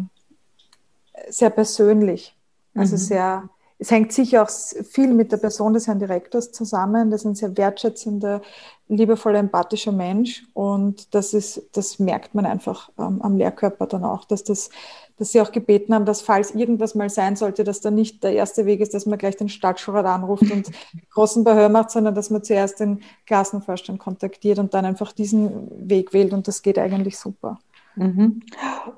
sehr 1.29 1.49
persönlich. 1.49 2.35
Also 2.75 2.95
mhm. 2.95 2.99
sehr, 2.99 3.49
es 3.79 3.91
hängt 3.91 4.11
sicher 4.11 4.43
auch 4.43 4.49
viel 4.49 5.13
mit 5.13 5.31
der 5.31 5.37
Person 5.37 5.73
des 5.73 5.87
Herrn 5.87 5.99
Direktors 5.99 6.51
zusammen. 6.51 7.09
Das 7.09 7.21
ist 7.21 7.25
ein 7.25 7.35
sehr 7.35 7.57
wertschätzender, 7.57 8.41
liebevoller, 8.87 9.39
empathischer 9.39 9.91
Mensch. 9.91 10.45
Und 10.53 11.13
das 11.15 11.33
ist, 11.33 11.61
das 11.73 11.99
merkt 11.99 12.35
man 12.35 12.45
einfach 12.45 12.89
ähm, 12.99 13.21
am 13.21 13.37
Lehrkörper 13.37 13.87
dann 13.87 14.03
auch, 14.03 14.25
dass 14.25 14.43
das, 14.43 14.69
dass 15.17 15.31
sie 15.31 15.39
auch 15.39 15.51
gebeten 15.51 15.93
haben, 15.93 16.05
dass 16.05 16.21
falls 16.21 16.51
irgendwas 16.51 16.95
mal 16.95 17.09
sein 17.09 17.37
sollte, 17.37 17.63
dass 17.63 17.79
da 17.79 17.91
nicht 17.91 18.23
der 18.23 18.33
erste 18.33 18.65
Weg 18.65 18.81
ist, 18.81 18.93
dass 18.93 19.05
man 19.05 19.17
gleich 19.17 19.37
den 19.37 19.49
Stadtschulrat 19.49 20.05
anruft 20.05 20.51
und 20.51 20.69
großen 21.13 21.45
Behör 21.45 21.69
macht, 21.69 21.91
sondern 21.91 22.15
dass 22.15 22.29
man 22.29 22.43
zuerst 22.43 22.81
den 22.81 23.01
Klassenvorstand 23.25 23.99
kontaktiert 23.99 24.59
und 24.59 24.73
dann 24.73 24.85
einfach 24.85 25.13
diesen 25.13 25.89
Weg 25.89 26.11
wählt. 26.13 26.33
Und 26.33 26.47
das 26.47 26.61
geht 26.61 26.77
eigentlich 26.77 27.17
super. 27.17 27.57
Mhm. 27.95 28.41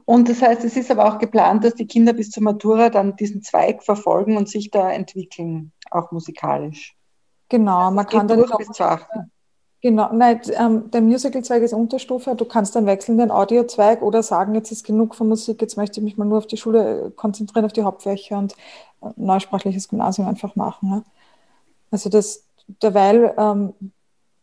Und 0.06 0.30
das 0.30 0.42
heißt, 0.42 0.64
es 0.64 0.76
ist 0.76 0.92
aber 0.92 1.06
auch 1.06 1.20
geplant, 1.20 1.64
dass 1.64 1.76
die 1.76 1.88
Kinder 1.88 2.14
bis 2.14 2.32
zur 2.32 2.44
Matura 2.44 2.90
dann 2.90 3.16
diesen 3.16 3.42
Zweig 3.42 3.84
verfolgen 3.84 4.38
und 4.38 4.50
sich 4.50 4.72
da 4.72 4.92
entwickeln, 4.92 5.72
auch 5.92 6.12
musikalisch. 6.12 6.96
Genau, 7.50 7.92
man 7.92 8.06
kann 8.06 8.28
dann 8.28 8.44
bis 8.58 8.68
zur 8.70 8.88
8. 8.88 9.08
Genau, 9.80 10.12
nein, 10.12 10.42
ähm, 10.54 10.90
der 10.90 11.02
Musical-Zweig 11.02 11.62
ist 11.62 11.74
Unterstufe. 11.74 12.36
Du 12.36 12.46
kannst 12.46 12.76
dann 12.76 12.88
wechseln 12.88 13.20
den 13.20 13.30
Audio-Zweig 13.30 14.02
oder 14.02 14.24
sagen, 14.24 14.56
jetzt 14.56 14.72
ist 14.72 14.84
genug 14.84 15.14
von 15.14 15.28
Musik, 15.28 15.62
jetzt 15.62 15.78
möchte 15.78 16.00
ich 16.00 16.04
mich 16.04 16.18
mal 16.18 16.26
nur 16.26 16.40
auf 16.40 16.48
die 16.48 16.58
Schule 16.58 17.08
äh, 17.08 17.12
konzentrieren, 17.12 17.66
auf 17.66 17.74
die 17.74 17.84
Hauptfächer 17.84 18.40
und 18.40 18.54
äh, 19.02 19.10
neusprachliches 19.16 19.88
Gymnasium 19.88 20.28
einfach 20.28 20.56
machen. 20.56 21.06
Also 21.92 22.10
das, 22.10 22.44
derweil 22.82 23.36
ähm, 23.38 23.74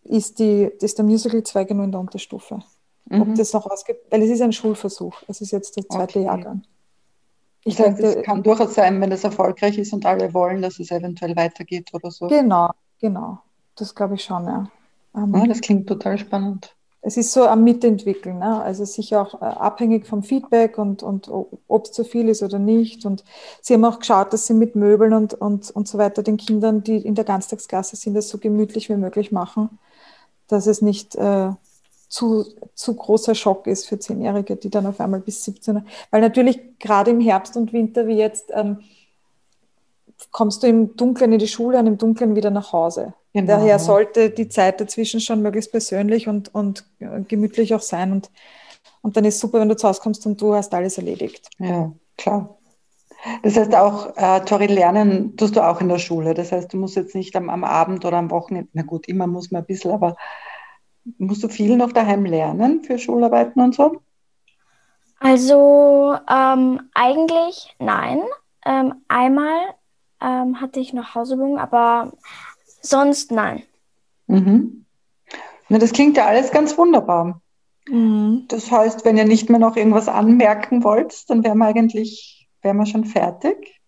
ist, 0.05 0.39
die, 0.39 0.71
ist 0.81 0.99
der 0.99 1.05
Musical-Zweig 1.05 1.71
nur 1.71 1.85
in 1.85 1.91
der 1.91 2.01
Unterstufe 2.01 2.61
mhm. 3.07 3.23
ob 3.23 3.35
das 3.35 3.53
noch 3.53 3.67
ausgibt, 3.67 4.11
weil 4.11 4.23
es 4.23 4.31
ist 4.31 4.43
ein 4.43 4.53
Schulversuch. 4.53 5.23
Es 5.29 5.41
ist 5.41 5.53
jetzt 5.53 5.77
der 5.77 5.89
zweite 5.89 6.19
okay. 6.19 6.27
Jahrgang. 6.27 6.63
Ich 7.65 7.77
das 7.77 7.87
heißt, 7.87 7.99
denke, 7.99 8.19
es 8.19 8.25
kann 8.25 8.43
durchaus 8.43 8.75
sein, 8.75 9.01
wenn 9.01 9.11
es 9.11 9.25
erfolgreich 9.25 9.79
ist 9.79 9.93
und 9.93 10.05
alle 10.05 10.35
wollen, 10.35 10.61
dass 10.61 10.79
es 10.79 10.91
eventuell 10.91 11.35
weitergeht 11.35 11.91
oder 11.95 12.11
so. 12.11 12.29
Genau, 12.29 12.71
genau. 13.01 13.39
Das 13.77 13.95
glaube 13.95 14.15
ich 14.15 14.25
schon, 14.25 14.45
ja. 14.45 14.71
Um, 15.13 15.35
ja. 15.35 15.47
Das 15.47 15.61
klingt 15.61 15.87
total 15.87 16.19
spannend. 16.19 16.75
Es 17.07 17.19
ist 17.19 17.33
so 17.33 17.47
am 17.47 17.65
Mitentwickeln, 17.65 18.39
ne? 18.39 18.63
also 18.63 18.85
sicher 18.87 19.21
auch 19.21 19.41
äh, 19.41 19.45
abhängig 19.45 20.07
vom 20.07 20.23
Feedback 20.23 20.79
und, 20.79 21.03
und 21.03 21.31
ob 21.69 21.85
es 21.85 21.93
zu 21.93 22.03
viel 22.03 22.31
ist 22.31 22.43
oder 22.43 22.59
nicht. 22.59 23.05
Und 23.05 23.25
sie 23.61 23.75
haben 23.75 23.85
auch 23.85 23.99
geschaut, 23.99 24.33
dass 24.33 24.47
sie 24.47 24.55
mit 24.55 24.75
Möbeln 24.75 25.13
und, 25.13 25.35
und, 25.35 25.71
und 25.71 25.87
so 25.87 25.99
weiter 25.99 26.23
den 26.23 26.39
Kindern, 26.39 26.83
die 26.83 26.97
in 26.97 27.15
der 27.15 27.25
Ganztagsklasse 27.25 27.97
sind, 27.97 28.15
das 28.15 28.31
so 28.31 28.39
gemütlich 28.39 28.89
wie 28.89 28.97
möglich 28.97 29.33
machen, 29.33 29.79
dass 30.49 30.67
es 30.67 30.81
nicht 30.81 31.15
äh, 31.17 31.51
zu, 32.09 32.45
zu 32.75 32.95
großer 32.95 33.35
Schock 33.35 33.67
ist 33.67 33.89
für 33.89 33.99
Zehnjährige, 33.99 34.57
die 34.57 34.71
dann 34.71 34.87
auf 34.87 35.01
einmal 35.01 35.21
bis 35.21 35.45
17, 35.45 35.87
weil 36.11 36.21
natürlich 36.21 36.79
gerade 36.79 37.11
im 37.11 37.21
Herbst 37.21 37.57
und 37.57 37.73
Winter 37.73 38.07
wie 38.07 38.17
jetzt 38.17 38.51
ähm, 38.53 38.79
kommst 40.31 40.63
du 40.63 40.67
im 40.67 40.97
Dunkeln 40.97 41.33
in 41.33 41.39
die 41.39 41.49
Schule 41.49 41.79
und 41.79 41.87
im 41.87 41.99
Dunkeln 41.99 42.37
wieder 42.37 42.51
nach 42.51 42.73
Hause. 42.73 43.15
Genau. 43.33 43.49
Daher 43.49 43.79
sollte 43.79 44.31
die 44.31 44.49
Zeit 44.49 44.81
dazwischen 44.81 45.21
schon 45.21 45.43
möglichst 45.43 45.73
persönlich 45.73 46.29
und, 46.29 46.55
und 46.55 46.85
gemütlich 47.29 47.75
auch 47.75 47.81
sein. 47.81 48.13
Und, 48.13 48.31
und 49.03 49.17
dann 49.17 49.25
ist 49.25 49.41
super, 49.41 49.61
wenn 49.61 49.69
du 49.69 49.77
zu 49.77 49.89
Hause 49.89 50.01
kommst 50.01 50.25
und 50.27 50.41
du 50.41 50.55
hast 50.55 50.73
alles 50.73 50.99
erledigt. 50.99 51.49
Ja, 51.59 51.93
klar. 52.17 52.57
Das 53.43 53.57
heißt 53.57 53.75
auch, 53.75 54.17
äh, 54.17 54.41
Tori, 54.45 54.67
lernen 54.67 55.37
tust 55.37 55.57
du 55.57 55.67
auch 55.67 55.81
in 55.81 55.89
der 55.89 55.99
Schule. 55.99 56.35
Das 56.35 56.53
heißt, 56.53 56.73
du 56.73 56.77
musst 56.77 56.95
jetzt 56.95 57.15
nicht 57.15 57.35
am, 57.37 57.49
am 57.49 57.65
Abend 57.65 58.05
oder 58.05 58.19
am 58.19 58.31
Wochenende, 58.31 58.69
na 58.73 58.83
gut, 58.83 59.09
immer 59.09 59.27
muss 59.27 59.51
man 59.51 59.63
ein 59.63 59.67
bisschen, 59.67 59.91
aber 59.91 60.17
musst 61.19 61.43
du 61.43 61.49
viel 61.49 61.77
noch 61.77 61.93
daheim 61.93 62.25
lernen 62.25 62.83
für 62.83 62.99
Schularbeiten 62.99 63.63
und 63.63 63.75
so? 63.75 64.01
Also 65.21 66.17
ähm, 66.29 66.81
eigentlich 66.95 67.75
nein. 67.79 68.21
Ähm, 68.67 68.95
einmal 69.09 69.75
ähm, 70.21 70.61
hatte 70.61 70.81
ich 70.81 70.93
noch 70.93 71.15
Hausübungen, 71.15 71.59
aber 71.59 72.13
sonst 72.81 73.31
nein. 73.31 73.63
Mhm. 74.27 74.85
Na, 75.69 75.79
das 75.79 75.93
klingt 75.93 76.17
ja 76.17 76.27
alles 76.27 76.51
ganz 76.51 76.77
wunderbar. 76.77 77.41
Mhm. 77.89 78.45
Das 78.49 78.71
heißt, 78.71 79.05
wenn 79.05 79.17
ihr 79.17 79.25
nicht 79.25 79.51
mehr 79.51 79.61
noch 79.61 79.77
irgendwas 79.77 80.09
anmerken 80.09 80.85
wollt, 80.85 81.29
dann 81.29 81.45
wären 81.45 81.59
wir 81.59 81.67
eigentlich 81.67 82.45
wären 82.65 82.79
wir 82.79 82.87
schon 82.87 83.05
fertig. 83.05 83.81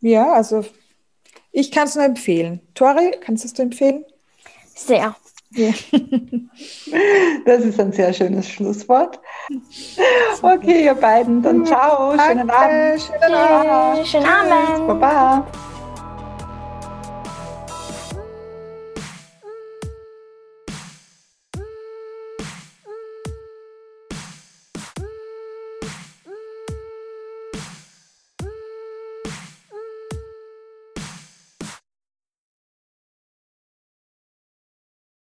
Ja, 0.00 0.32
also 0.32 0.64
ich 1.52 1.70
kann 1.70 1.86
es 1.86 1.94
nur 1.94 2.04
empfehlen. 2.04 2.60
Tori, 2.74 3.12
kannst 3.20 3.44
du 3.44 3.48
es 3.48 3.58
empfehlen? 3.58 4.04
Sehr. 4.74 5.14
Das 7.46 7.62
ist 7.62 7.78
ein 7.78 7.92
sehr 7.92 8.12
schönes 8.12 8.48
Schlusswort. 8.48 9.20
Okay, 10.42 10.84
ihr 10.84 10.94
beiden, 10.94 11.42
dann 11.42 11.64
ciao. 11.64 12.16
Schönen 12.18 12.50
Abend. 12.50 13.02
Schönen 13.02 13.34
Abend. 13.34 14.06
Schönen 14.06 14.26
Abend. 14.26 14.86
Baba. 14.88 15.46